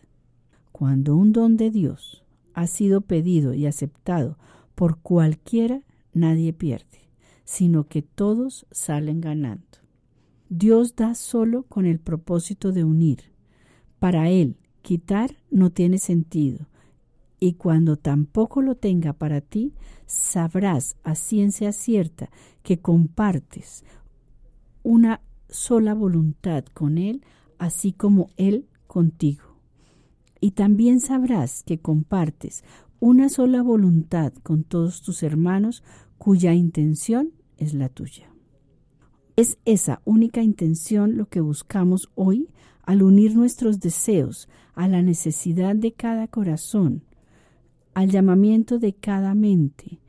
Cuando 0.73 1.17
un 1.17 1.33
don 1.33 1.57
de 1.57 1.71
Dios 1.71 2.25
ha 2.55 2.67
sido 2.67 3.03
pedido 3.03 3.55
y 3.55 3.67
aceptado 3.67 4.39
por 4.75 4.99
cualquiera, 4.99 5.83
nadie 6.13 6.53
pierde, 6.53 7.09
sino 7.45 7.87
que 7.87 8.03
todos 8.03 8.67
salen 8.71 9.21
ganando. 9.21 9.65
Dios 10.49 10.97
da 10.97 11.15
solo 11.15 11.63
con 11.65 11.87
el 11.87 11.99
propósito 11.99 12.73
de 12.73 12.85
unir. 12.85 13.33
Para 13.99 14.29
Él, 14.29 14.57
quitar 14.83 15.37
no 15.51 15.71
tiene 15.71 15.99
sentido, 15.99 16.67
y 17.41 17.55
cuando 17.55 17.97
tampoco 17.97 18.63
lo 18.63 18.77
tenga 18.77 19.13
para 19.13 19.41
ti, 19.41 19.73
sabrás 20.07 20.97
a 21.03 21.15
ciencia 21.15 21.73
cierta 21.73 22.31
que 22.63 22.81
compartes 22.81 23.85
una 24.83 25.21
sola 25.49 25.95
voluntad 25.95 26.65
con 26.73 26.99
Él, 26.99 27.25
así 27.59 27.93
como 27.93 28.31
Él 28.37 28.67
contigo 28.87 29.53
y 30.43 30.51
también 30.51 31.01
sabrás 31.01 31.63
que 31.63 31.79
compartes 31.79 32.65
una 32.99 33.29
sola 33.29 33.63
voluntad 33.63 34.33
con 34.43 34.65
todos 34.65 35.01
tus 35.01 35.23
hermanos 35.23 35.85
cuya 36.19 36.53
intención 36.53 37.31
es 37.59 37.75
la 37.75 37.89
tuya. 37.89 38.29
Es 39.37 39.57
esa 39.65 40.03
única 40.05 40.43
intención 40.43 41.17
lo 41.17 41.27
que 41.27 41.41
buscamos 41.41 42.11
hoy 42.17 42.49
al 42.83 43.05
unir 43.05 43.37
nuestros 43.37 43.79
deseos 43.79 44.49
a 44.75 44.89
la 44.89 45.01
necesidad 45.01 45.77
de 45.77 45.93
cada 45.93 46.27
corazón, 46.27 47.05
al 47.95 48.11
llamamiento 48.11 48.81
de 48.81 48.95
cada 48.95 49.37
mente, 49.37 50.01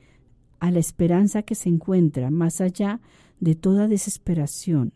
a 0.59 0.71
la 0.71 0.79
esperanza 0.79 1.43
que 1.43 1.53
se 1.53 1.69
encuentra 1.69 2.31
más 2.31 2.59
allá 2.59 3.01
de 3.43 3.55
toda 3.55 3.89
desesperación, 3.89 4.93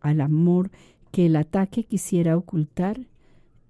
al 0.00 0.20
amor 0.20 0.70
que 1.10 1.24
el 1.24 1.36
ataque 1.36 1.84
quisiera 1.84 2.36
ocultar 2.36 3.06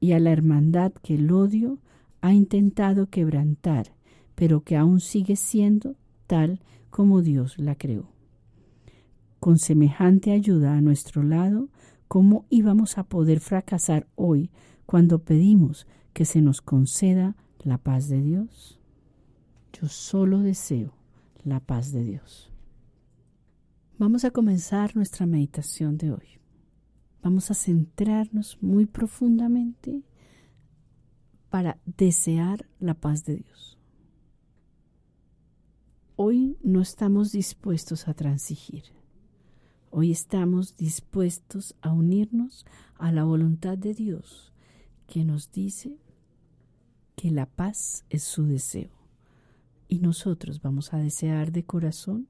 y 0.00 0.10
a 0.10 0.18
la 0.18 0.32
hermandad 0.32 0.92
que 0.92 1.14
el 1.14 1.30
odio 1.30 1.78
ha 2.20 2.32
intentado 2.32 3.08
quebrantar, 3.08 3.94
pero 4.34 4.62
que 4.62 4.76
aún 4.76 4.98
sigue 4.98 5.36
siendo 5.36 5.94
tal 6.26 6.58
como 6.90 7.22
Dios 7.22 7.58
la 7.58 7.76
creó. 7.76 8.10
Con 9.38 9.58
semejante 9.58 10.32
ayuda 10.32 10.76
a 10.76 10.80
nuestro 10.80 11.22
lado, 11.22 11.68
¿cómo 12.08 12.44
íbamos 12.50 12.98
a 12.98 13.04
poder 13.04 13.38
fracasar 13.38 14.08
hoy 14.16 14.50
cuando 14.84 15.20
pedimos 15.20 15.86
que 16.12 16.24
se 16.24 16.42
nos 16.42 16.60
conceda 16.60 17.36
la 17.62 17.78
paz 17.78 18.08
de 18.08 18.20
Dios? 18.20 18.80
Yo 19.72 19.86
solo 19.86 20.40
deseo 20.40 20.92
la 21.44 21.60
paz 21.60 21.92
de 21.92 22.02
Dios. 22.02 22.50
Vamos 23.98 24.26
a 24.26 24.30
comenzar 24.30 24.94
nuestra 24.94 25.24
meditación 25.24 25.96
de 25.96 26.12
hoy. 26.12 26.38
Vamos 27.22 27.50
a 27.50 27.54
centrarnos 27.54 28.58
muy 28.60 28.84
profundamente 28.84 30.02
para 31.48 31.80
desear 31.86 32.66
la 32.78 32.92
paz 32.92 33.24
de 33.24 33.36
Dios. 33.36 33.78
Hoy 36.14 36.58
no 36.62 36.82
estamos 36.82 37.32
dispuestos 37.32 38.06
a 38.06 38.12
transigir. 38.12 38.82
Hoy 39.90 40.10
estamos 40.10 40.76
dispuestos 40.76 41.74
a 41.80 41.94
unirnos 41.94 42.66
a 42.98 43.12
la 43.12 43.24
voluntad 43.24 43.78
de 43.78 43.94
Dios 43.94 44.52
que 45.06 45.24
nos 45.24 45.50
dice 45.52 45.96
que 47.14 47.30
la 47.30 47.46
paz 47.46 48.04
es 48.10 48.24
su 48.24 48.44
deseo. 48.44 48.90
Y 49.88 50.00
nosotros 50.00 50.60
vamos 50.60 50.92
a 50.92 50.98
desear 50.98 51.50
de 51.50 51.64
corazón 51.64 52.28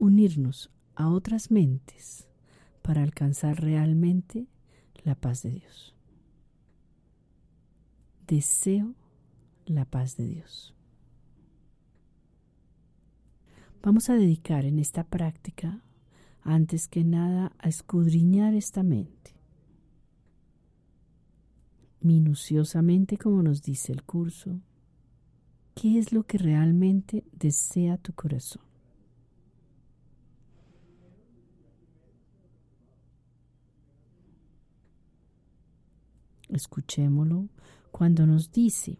unirnos 0.00 0.70
a 0.96 1.08
otras 1.08 1.50
mentes 1.50 2.26
para 2.82 3.02
alcanzar 3.02 3.60
realmente 3.62 4.46
la 5.04 5.14
paz 5.14 5.42
de 5.42 5.50
Dios. 5.50 5.94
Deseo 8.26 8.94
la 9.66 9.84
paz 9.84 10.16
de 10.16 10.26
Dios. 10.26 10.74
Vamos 13.82 14.10
a 14.10 14.14
dedicar 14.14 14.64
en 14.64 14.78
esta 14.78 15.04
práctica, 15.04 15.82
antes 16.42 16.88
que 16.88 17.04
nada, 17.04 17.52
a 17.58 17.68
escudriñar 17.68 18.54
esta 18.54 18.82
mente. 18.82 19.32
Minuciosamente, 22.00 23.18
como 23.18 23.42
nos 23.42 23.62
dice 23.62 23.92
el 23.92 24.02
curso, 24.02 24.60
¿qué 25.74 25.98
es 25.98 26.12
lo 26.12 26.24
que 26.24 26.38
realmente 26.38 27.24
desea 27.32 27.98
tu 27.98 28.12
corazón? 28.14 28.69
Escuchémoslo 36.50 37.48
cuando 37.92 38.26
nos 38.26 38.50
dice, 38.50 38.98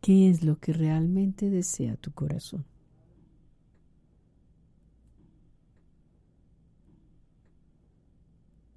¿qué 0.00 0.30
es 0.30 0.42
lo 0.42 0.58
que 0.58 0.72
realmente 0.72 1.50
desea 1.50 1.96
tu 1.96 2.12
corazón? 2.12 2.64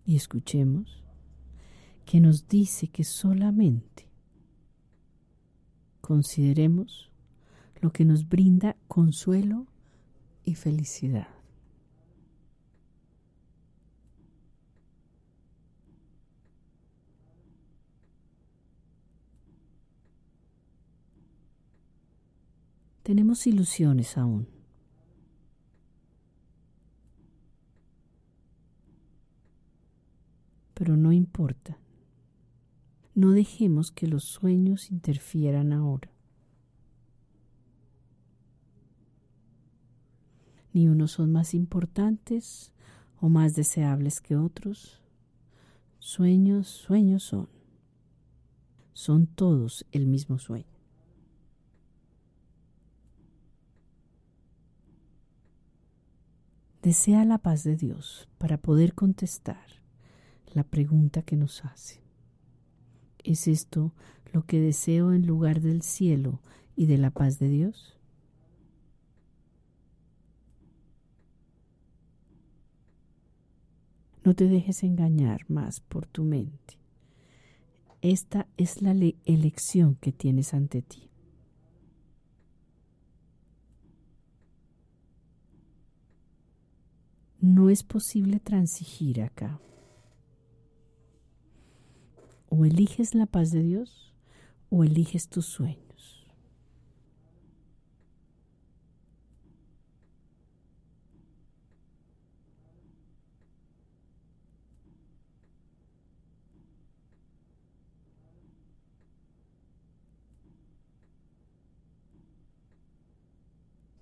Y 0.06 0.16
escuchemos 0.16 1.04
que 2.06 2.20
nos 2.20 2.48
dice 2.48 2.88
que 2.88 3.04
solamente 3.04 4.10
consideremos 6.02 7.12
lo 7.80 7.92
que 7.92 8.04
nos 8.04 8.28
brinda 8.28 8.76
consuelo 8.88 9.68
y 10.44 10.56
felicidad. 10.56 11.39
Tenemos 23.10 23.48
ilusiones 23.48 24.20
aún. 24.20 24.48
Pero 30.76 30.96
no 30.96 31.12
importa. 31.12 31.80
No 33.16 33.32
dejemos 33.32 33.90
que 33.90 34.06
los 34.06 34.26
sueños 34.26 34.92
interfieran 34.92 35.74
ahora. 35.74 36.12
Ni 40.72 40.88
unos 40.88 41.14
son 41.14 41.32
más 41.32 41.56
importantes 41.56 42.72
o 43.20 43.28
más 43.28 43.56
deseables 43.56 44.22
que 44.22 44.36
otros. 44.36 45.02
Sueños, 45.98 46.68
sueños 46.68 47.24
son. 47.24 47.50
Son 48.94 49.26
todos 49.26 49.88
el 49.92 50.06
mismo 50.06 50.38
sueño. 50.38 50.79
Desea 56.90 57.24
la 57.24 57.38
paz 57.38 57.64
de 57.64 57.76
Dios 57.76 58.28
para 58.40 58.58
poder 58.58 58.96
contestar 58.96 59.64
la 60.56 60.64
pregunta 60.64 61.22
que 61.22 61.36
nos 61.36 61.64
hace. 61.64 62.02
¿Es 63.24 63.48
esto 63.48 63.94
lo 64.34 64.48
que 64.48 64.60
deseo 64.60 65.14
en 65.14 65.28
lugar 65.28 65.62
del 65.62 65.84
cielo 65.84 66.42
y 66.76 66.88
de 66.88 66.98
la 66.98 67.12
paz 67.12 67.38
de 67.38 67.48
Dios? 67.48 67.96
No 74.24 74.34
te 74.34 74.46
dejes 74.46 74.82
engañar 74.82 75.48
más 75.48 75.82
por 75.82 76.08
tu 76.08 76.24
mente. 76.24 76.80
Esta 78.02 78.48
es 78.58 78.82
la 78.82 78.96
elección 79.26 79.94
que 79.94 80.12
tienes 80.12 80.56
ante 80.56 80.82
ti. 80.82 81.09
No 87.42 87.70
es 87.70 87.84
posible 87.84 88.40
transigir 88.42 89.22
acá. 89.22 89.62
O 92.50 92.66
eliges 92.66 93.16
la 93.16 93.28
paz 93.28 93.52
de 93.52 93.64
Dios 93.64 94.14
o 94.70 94.84
eliges 94.84 95.30
tus 95.30 95.46
sueños. 95.46 95.80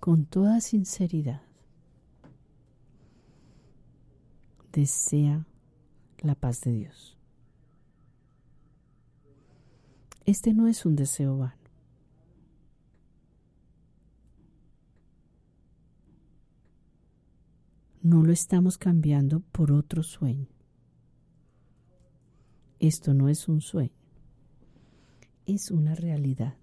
Con 0.00 0.24
toda 0.24 0.60
sinceridad, 0.60 1.42
desea 4.72 5.46
la 6.20 6.34
paz 6.34 6.60
de 6.62 6.72
Dios. 6.72 7.16
Este 10.24 10.52
no 10.52 10.68
es 10.68 10.84
un 10.84 10.94
deseo 10.94 11.38
vano. 11.38 11.54
No 18.02 18.22
lo 18.22 18.32
estamos 18.32 18.78
cambiando 18.78 19.40
por 19.40 19.72
otro 19.72 20.02
sueño. 20.02 20.48
Esto 22.78 23.12
no 23.12 23.28
es 23.28 23.48
un 23.48 23.60
sueño, 23.60 23.90
es 25.46 25.70
una 25.70 25.94
realidad. 25.94 26.56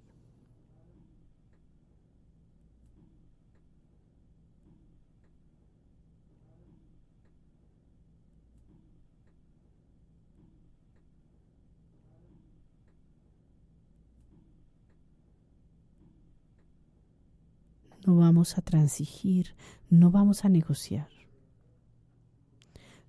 No 18.05 18.15
vamos 18.15 18.57
a 18.57 18.61
transigir, 18.61 19.55
no 19.89 20.11
vamos 20.11 20.45
a 20.45 20.49
negociar. 20.49 21.09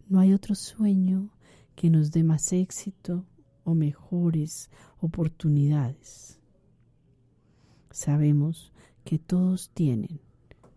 No 0.09 0.21
hay 0.21 0.33
otro 0.33 0.55
sueño 0.55 1.31
que 1.75 1.91
nos 1.91 2.13
dé 2.13 2.25
más 2.25 2.53
éxito 2.53 3.27
o 3.65 3.75
mejores 3.75 4.71
oportunidades. 5.01 6.41
Sabemos 7.91 8.73
que 9.05 9.19
todos 9.19 9.71
tienen 9.71 10.21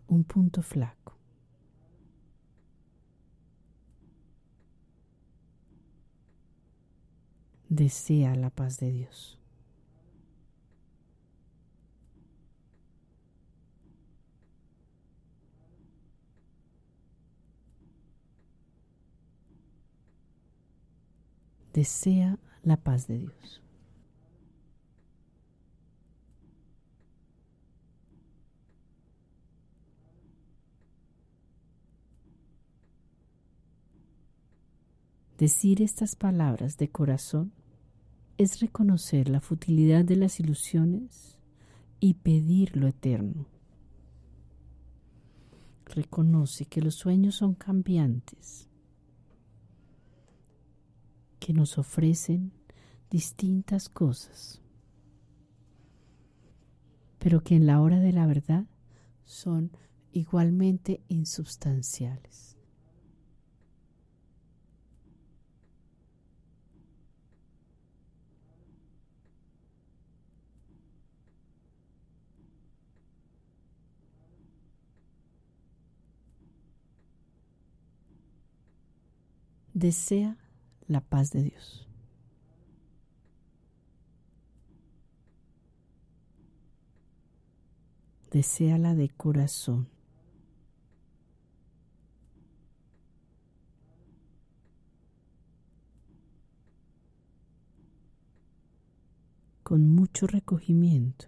un 0.06 0.24
punto 0.24 0.62
flaco. 0.62 1.16
Desea 7.68 8.34
la 8.34 8.50
paz 8.50 8.78
de 8.78 8.90
Dios. 8.90 9.39
Desea 21.80 22.38
la 22.62 22.76
paz 22.76 23.06
de 23.06 23.16
Dios. 23.16 23.62
Decir 35.38 35.80
estas 35.80 36.16
palabras 36.16 36.76
de 36.76 36.90
corazón 36.90 37.50
es 38.36 38.60
reconocer 38.60 39.30
la 39.30 39.40
futilidad 39.40 40.04
de 40.04 40.16
las 40.16 40.38
ilusiones 40.38 41.38
y 41.98 42.12
pedir 42.12 42.76
lo 42.76 42.88
eterno. 42.88 43.46
Reconoce 45.86 46.66
que 46.66 46.82
los 46.82 46.96
sueños 46.96 47.36
son 47.36 47.54
cambiantes 47.54 48.69
que 51.40 51.52
nos 51.52 51.78
ofrecen 51.78 52.52
distintas 53.10 53.88
cosas, 53.88 54.62
pero 57.18 57.42
que 57.42 57.56
en 57.56 57.66
la 57.66 57.80
hora 57.80 57.98
de 57.98 58.12
la 58.12 58.26
verdad 58.26 58.66
son 59.24 59.72
igualmente 60.12 61.02
insubstanciales. 61.08 62.56
Desea 79.72 80.36
la 80.90 81.00
paz 81.00 81.30
de 81.30 81.44
Dios. 81.44 81.86
Deseala 88.30 88.94
de 88.94 89.08
corazón. 89.08 89.88
con 99.62 99.94
mucho 99.94 100.26
recogimiento 100.26 101.26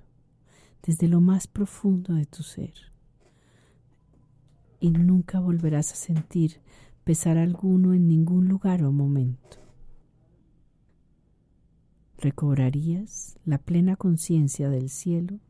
desde 0.83 1.07
lo 1.07 1.21
más 1.21 1.47
profundo 1.47 2.15
de 2.15 2.27
tu 2.27 2.43
ser. 2.43 2.75
Y 4.81 4.91
nunca 4.91 5.39
volverás 5.39 5.93
a 5.93 5.95
sentir 5.95 6.61
pesar 7.05 7.39
alguno 7.39 7.95
en 7.95 8.09
ningún 8.09 8.49
lugar 8.49 8.85
o 8.85 8.93
momento. 8.93 9.59
Recobrarías 12.19 13.39
la 13.45 13.59
plena 13.59 13.97
conciencia 13.97 14.71
del 14.71 14.89
cielo, 14.89 15.41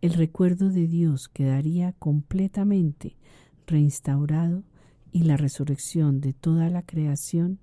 el 0.00 0.14
recuerdo 0.14 0.70
de 0.70 0.86
Dios 0.86 1.28
quedaría 1.28 1.92
completamente 1.92 3.16
reinstaurado 3.66 4.62
y 5.12 5.24
la 5.24 5.36
resurrección 5.36 6.20
de 6.20 6.32
toda 6.32 6.70
la 6.70 6.82
creación 6.82 7.58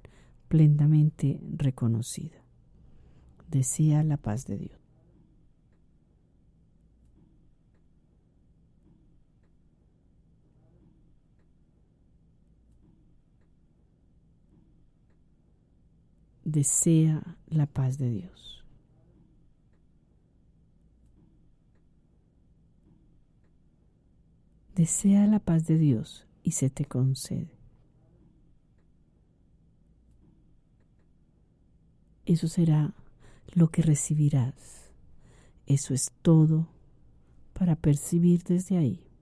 plenamente 0.47 1.39
reconocida. 1.55 2.43
Desea 3.49 4.03
la 4.03 4.17
paz 4.17 4.45
de 4.45 4.57
Dios. 4.57 4.82
Desea 16.43 17.37
la 17.47 17.65
paz 17.65 17.97
de 17.97 18.09
Dios. 18.09 18.63
Desea 24.75 25.27
la 25.27 25.39
paz 25.39 25.67
de 25.67 25.77
Dios 25.77 26.25
y 26.43 26.51
se 26.51 26.69
te 26.69 26.85
concede. 26.85 27.51
Eso 32.25 32.47
será 32.47 32.93
lo 33.53 33.69
que 33.69 33.81
recibirás. 33.81 34.89
Eso 35.67 35.93
es 35.93 36.11
todo 36.21 36.67
para 37.53 37.75
percibir 37.75 38.43
desde 38.43 38.77
ahí. 38.77 39.12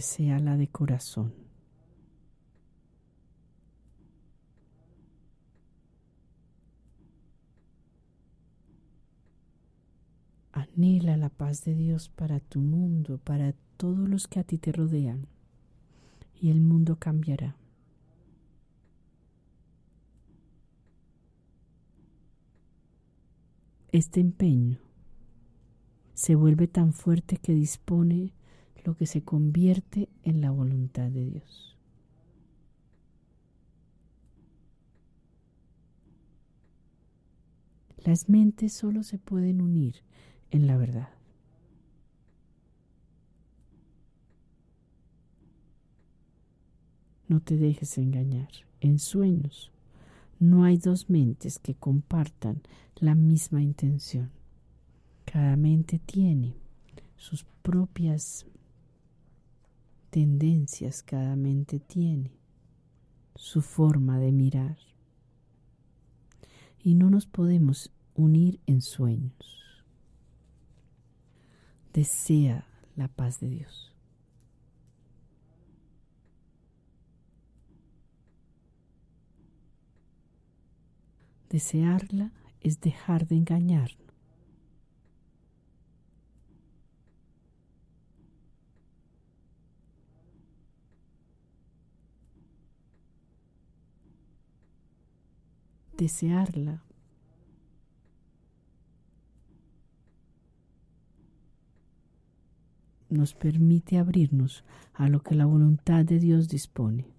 Deséala 0.00 0.56
de 0.56 0.66
corazón. 0.66 1.34
Anhela 10.52 11.18
la 11.18 11.28
paz 11.28 11.64
de 11.64 11.74
Dios 11.74 12.08
para 12.08 12.40
tu 12.40 12.60
mundo, 12.60 13.18
para 13.18 13.52
todos 13.76 14.08
los 14.08 14.26
que 14.26 14.40
a 14.40 14.44
ti 14.44 14.56
te 14.56 14.72
rodean, 14.72 15.26
y 16.40 16.48
el 16.48 16.62
mundo 16.62 16.96
cambiará. 16.96 17.58
Este 23.92 24.20
empeño 24.20 24.78
se 26.14 26.36
vuelve 26.36 26.68
tan 26.68 26.94
fuerte 26.94 27.36
que 27.36 27.52
dispone 27.52 28.32
lo 28.84 28.96
que 28.96 29.06
se 29.06 29.22
convierte 29.22 30.08
en 30.22 30.40
la 30.40 30.50
voluntad 30.50 31.10
de 31.10 31.26
Dios. 31.26 31.76
Las 38.04 38.28
mentes 38.28 38.72
solo 38.72 39.02
se 39.02 39.18
pueden 39.18 39.60
unir 39.60 39.96
en 40.50 40.66
la 40.66 40.76
verdad. 40.76 41.10
No 47.28 47.40
te 47.40 47.56
dejes 47.56 47.98
engañar. 47.98 48.48
En 48.80 48.98
sueños 48.98 49.70
no 50.40 50.64
hay 50.64 50.78
dos 50.78 51.10
mentes 51.10 51.58
que 51.58 51.74
compartan 51.74 52.62
la 52.96 53.14
misma 53.14 53.62
intención. 53.62 54.30
Cada 55.26 55.54
mente 55.56 55.98
tiene 55.98 56.56
sus 57.16 57.44
propias 57.62 58.46
tendencias, 60.10 61.02
cada 61.02 61.36
mente 61.36 61.80
tiene 61.80 62.32
su 63.36 63.62
forma 63.62 64.18
de 64.18 64.32
mirar. 64.32 64.76
Y 66.82 66.94
no 66.94 67.10
nos 67.10 67.26
podemos 67.26 67.92
unir 68.14 68.60
en 68.66 68.82
sueños. 68.82 69.60
Desea 71.92 72.66
la 72.96 73.08
paz 73.08 73.40
de 73.40 73.48
Dios. 73.48 73.92
Desearla 81.50 82.32
es 82.60 82.80
dejar 82.80 83.26
de 83.26 83.36
engañarnos. 83.36 84.09
Desearla 96.00 96.82
nos 103.10 103.34
permite 103.34 103.98
abrirnos 103.98 104.64
a 104.94 105.10
lo 105.10 105.22
que 105.22 105.34
la 105.34 105.44
voluntad 105.44 106.06
de 106.06 106.18
Dios 106.18 106.48
dispone. 106.48 107.12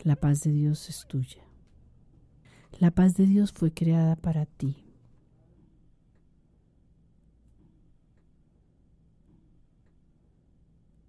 La 0.00 0.16
paz 0.16 0.42
de 0.42 0.52
Dios 0.52 0.90
es 0.90 1.06
tuya. 1.06 1.42
La 2.78 2.90
paz 2.90 3.14
de 3.14 3.24
Dios 3.24 3.52
fue 3.52 3.72
creada 3.72 4.16
para 4.16 4.44
ti. 4.44 4.84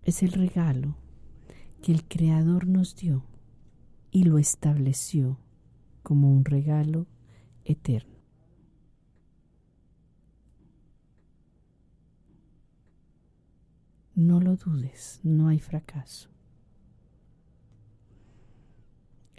Es 0.04 0.24
el 0.24 0.32
regalo 0.32 0.96
que 1.82 1.92
el 1.92 2.08
Creador 2.08 2.68
nos 2.68 2.96
dio 2.96 3.26
y 4.12 4.24
lo 4.24 4.38
estableció 4.38 5.40
como 6.04 6.32
un 6.32 6.46
regalo 6.46 7.08
eterno. 7.66 8.20
No 14.16 14.40
lo 14.40 14.56
dudes, 14.56 15.20
no 15.24 15.48
hay 15.48 15.60
fracaso 15.60 16.32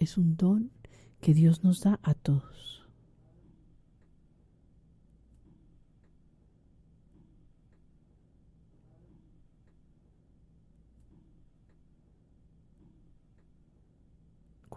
es 0.03 0.19
un 0.19 0.37
don 0.37 0.71
que 1.21 1.33
Dios 1.33 1.63
nos 1.63 1.81
da 1.83 2.01
a 2.03 2.15
todos. 2.15 2.82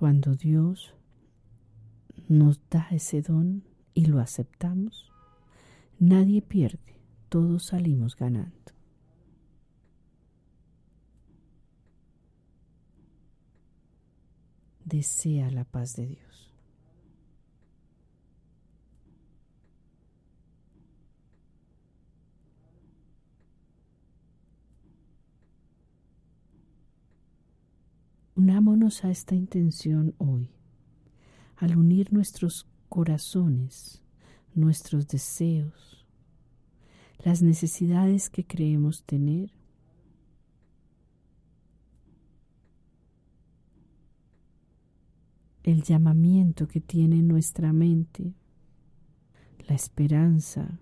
Cuando 0.06 0.36
Dios 0.36 0.94
nos 2.30 2.62
da 2.70 2.88
ese 2.92 3.24
don 3.24 3.64
y 3.96 4.06
lo 4.06 4.20
aceptamos, 4.20 5.12
nadie 5.98 6.44
pierde, 6.44 7.00
todos 7.28 7.66
salimos 7.66 8.16
ganando. 8.16 8.54
desea 14.84 15.50
la 15.50 15.64
paz 15.64 15.96
de 15.96 16.06
Dios. 16.06 16.55
Unámonos 28.48 29.04
a 29.04 29.10
esta 29.10 29.34
intención 29.34 30.14
hoy, 30.20 30.52
al 31.56 31.76
unir 31.78 32.14
nuestros 32.14 32.68
corazones, 32.90 34.04
nuestros 34.54 35.08
deseos, 35.08 36.06
las 37.24 37.42
necesidades 37.42 38.30
que 38.30 38.46
creemos 38.46 39.02
tener. 39.02 39.50
El 45.64 45.82
llamamiento 45.82 46.68
que 46.68 46.82
tiene 46.82 47.24
nuestra 47.24 47.74
mente, 47.74 48.36
la 49.68 49.74
esperanza, 49.74 50.80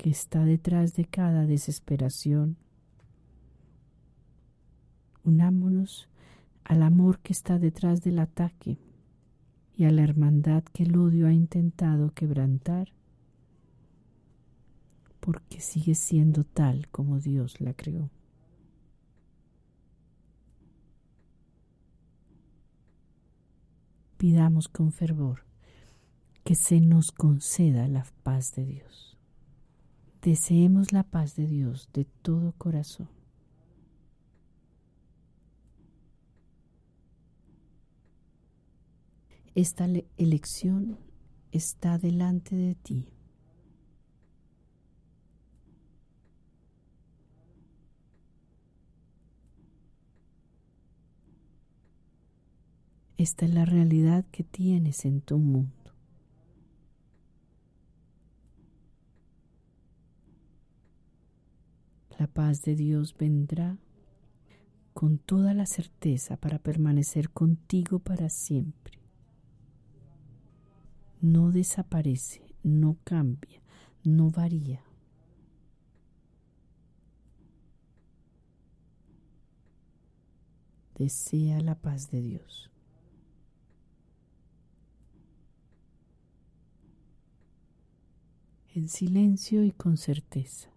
que 0.00 0.08
está 0.08 0.46
detrás 0.46 0.94
de 0.94 1.04
cada 1.04 1.44
desesperación. 1.44 2.56
Unámonos 5.24 6.08
al 6.64 6.82
amor 6.82 7.18
que 7.18 7.34
está 7.34 7.58
detrás 7.58 8.00
del 8.00 8.18
ataque 8.18 8.78
y 9.76 9.84
a 9.84 9.90
la 9.90 10.02
hermandad 10.02 10.64
que 10.72 10.84
el 10.84 10.96
odio 10.96 11.26
ha 11.26 11.34
intentado 11.34 12.14
quebrantar, 12.14 12.94
porque 15.20 15.60
sigue 15.60 15.94
siendo 15.94 16.44
tal 16.44 16.88
como 16.88 17.20
Dios 17.20 17.60
la 17.60 17.74
creó. 17.74 18.08
pidamos 24.16 24.68
con 24.68 24.92
fervor 24.92 25.46
que 26.44 26.54
se 26.54 26.82
nos 26.82 27.10
conceda 27.10 27.88
la 27.88 28.04
paz 28.22 28.54
de 28.54 28.66
Dios. 28.66 29.19
Deseemos 30.22 30.92
la 30.92 31.02
paz 31.02 31.34
de 31.34 31.46
Dios 31.46 31.88
de 31.94 32.04
todo 32.04 32.52
corazón. 32.58 33.08
Esta 39.54 39.86
elección 40.18 40.98
está 41.50 41.98
delante 41.98 42.54
de 42.54 42.74
ti. 42.74 43.06
Esta 53.16 53.44
es 53.44 53.54
la 53.54 53.64
realidad 53.64 54.24
que 54.30 54.44
tienes 54.44 55.04
en 55.04 55.20
tu 55.20 55.38
mundo. 55.38 55.79
La 62.20 62.26
paz 62.26 62.60
de 62.60 62.76
Dios 62.76 63.16
vendrá 63.16 63.78
con 64.92 65.16
toda 65.16 65.54
la 65.54 65.64
certeza 65.64 66.36
para 66.36 66.58
permanecer 66.58 67.30
contigo 67.30 67.98
para 67.98 68.28
siempre. 68.28 68.98
No 71.22 71.50
desaparece, 71.50 72.42
no 72.62 72.98
cambia, 73.04 73.62
no 74.04 74.30
varía. 74.30 74.82
Desea 80.98 81.62
la 81.62 81.74
paz 81.74 82.10
de 82.10 82.20
Dios. 82.20 82.70
en 88.72 88.88
silencio 88.88 89.64
y 89.64 89.72
con 89.72 89.96
certeza. 89.96 90.70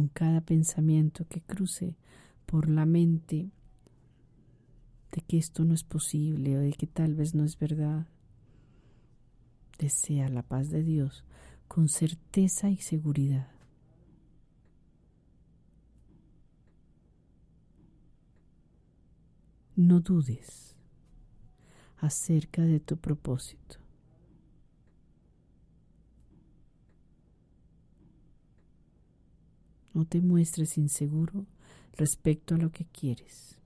Con 0.00 0.08
cada 0.08 0.40
pensamiento 0.40 1.26
que 1.28 1.42
cruce 1.42 1.94
por 2.46 2.70
la 2.70 2.86
mente 2.86 3.50
de 5.12 5.20
que 5.20 5.36
esto 5.36 5.62
no 5.66 5.74
es 5.74 5.84
posible 5.84 6.56
o 6.56 6.60
de 6.60 6.72
que 6.72 6.86
tal 6.86 7.14
vez 7.14 7.34
no 7.34 7.44
es 7.44 7.58
verdad. 7.58 8.06
Desea 9.78 10.30
la 10.30 10.42
paz 10.42 10.70
de 10.70 10.82
Dios 10.82 11.22
con 11.68 11.90
certeza 11.90 12.70
y 12.70 12.78
seguridad. 12.78 13.50
No 19.76 20.00
dudes 20.00 20.76
acerca 21.98 22.62
de 22.62 22.80
tu 22.80 22.96
propósito. 22.96 23.76
No 29.92 30.04
te 30.04 30.20
muestres 30.20 30.78
inseguro 30.78 31.46
respecto 31.96 32.54
a 32.54 32.58
lo 32.58 32.70
que 32.70 32.84
quieres, 32.84 33.58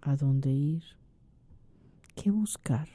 a 0.00 0.16
dónde 0.16 0.50
ir, 0.50 0.84
qué 2.14 2.30
buscar 2.30 2.88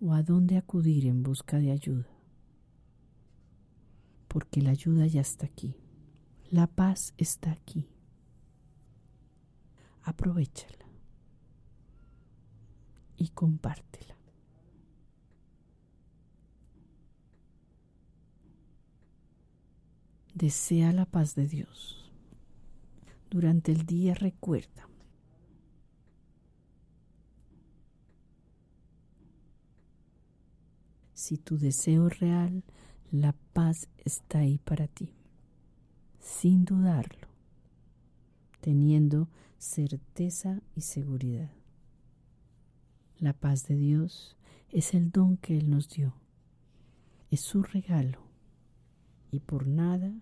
o 0.00 0.12
a 0.12 0.22
dónde 0.22 0.56
acudir 0.56 1.06
en 1.06 1.22
busca 1.22 1.58
de 1.58 1.72
ayuda. 1.72 2.08
Porque 4.28 4.62
la 4.62 4.70
ayuda 4.70 5.06
ya 5.06 5.20
está 5.20 5.46
aquí, 5.46 5.74
la 6.50 6.66
paz 6.66 7.14
está 7.16 7.52
aquí. 7.52 7.88
Aprovechala 10.02 10.86
y 13.16 13.28
compártela. 13.28 14.15
Desea 20.36 20.92
la 20.92 21.06
paz 21.06 21.34
de 21.34 21.48
Dios. 21.48 22.12
Durante 23.30 23.72
el 23.72 23.86
día 23.86 24.12
recuerda. 24.12 24.86
Si 31.14 31.38
tu 31.38 31.56
deseo 31.56 32.08
es 32.08 32.20
real, 32.20 32.64
la 33.10 33.32
paz 33.54 33.88
está 33.96 34.40
ahí 34.40 34.58
para 34.58 34.88
ti, 34.88 35.14
sin 36.20 36.66
dudarlo, 36.66 37.28
teniendo 38.60 39.30
certeza 39.56 40.60
y 40.74 40.82
seguridad. 40.82 41.50
La 43.20 43.32
paz 43.32 43.66
de 43.68 43.76
Dios 43.76 44.36
es 44.68 44.92
el 44.92 45.10
don 45.10 45.38
que 45.38 45.56
Él 45.56 45.70
nos 45.70 45.88
dio, 45.88 46.12
es 47.30 47.40
su 47.40 47.62
regalo 47.62 48.20
y 49.30 49.40
por 49.40 49.66
nada 49.66 50.12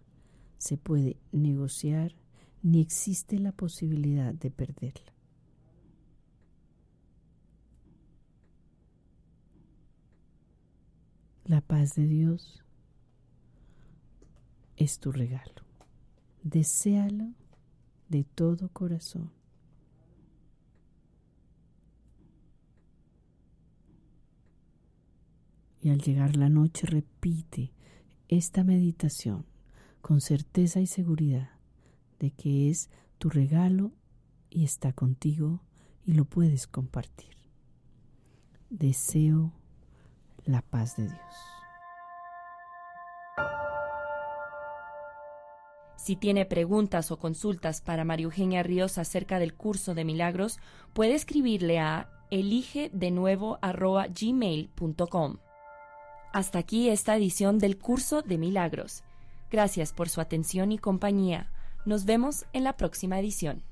se 0.58 0.76
puede 0.76 1.16
negociar 1.32 2.14
ni 2.62 2.80
existe 2.80 3.38
la 3.38 3.52
posibilidad 3.52 4.32
de 4.32 4.50
perderla. 4.50 5.12
La 11.44 11.60
paz 11.60 11.94
de 11.94 12.06
Dios 12.06 12.64
es 14.76 14.98
tu 14.98 15.12
regalo. 15.12 15.62
Desealo 16.42 17.34
de 18.08 18.24
todo 18.24 18.70
corazón. 18.70 19.30
Y 25.82 25.90
al 25.90 26.00
llegar 26.00 26.36
la 26.36 26.48
noche 26.48 26.86
repite 26.86 27.72
esta 28.28 28.64
meditación 28.64 29.44
con 30.04 30.20
certeza 30.20 30.80
y 30.80 30.86
seguridad 30.86 31.48
de 32.18 32.30
que 32.30 32.68
es 32.68 32.90
tu 33.16 33.30
regalo 33.30 33.90
y 34.50 34.62
está 34.62 34.92
contigo 34.92 35.62
y 36.04 36.12
lo 36.12 36.26
puedes 36.26 36.66
compartir. 36.66 37.38
Deseo 38.68 39.54
la 40.44 40.60
paz 40.60 40.98
de 40.98 41.04
Dios. 41.04 41.34
Si 45.96 46.16
tiene 46.16 46.44
preguntas 46.44 47.10
o 47.10 47.18
consultas 47.18 47.80
para 47.80 48.04
María 48.04 48.24
Eugenia 48.24 48.62
Ríos 48.62 48.98
acerca 48.98 49.38
del 49.38 49.54
curso 49.54 49.94
de 49.94 50.04
milagros, 50.04 50.58
puede 50.92 51.14
escribirle 51.14 51.78
a 51.78 52.10
elige 52.30 52.90
de 52.92 53.10
nuevo 53.10 53.58
gmail.com. 53.62 55.38
Hasta 56.34 56.58
aquí 56.58 56.90
esta 56.90 57.16
edición 57.16 57.58
del 57.58 57.78
curso 57.78 58.20
de 58.20 58.36
milagros. 58.36 59.02
Gracias 59.54 59.92
por 59.92 60.08
su 60.08 60.20
atención 60.20 60.72
y 60.72 60.78
compañía. 60.78 61.48
Nos 61.86 62.06
vemos 62.06 62.44
en 62.52 62.64
la 62.64 62.76
próxima 62.76 63.20
edición. 63.20 63.62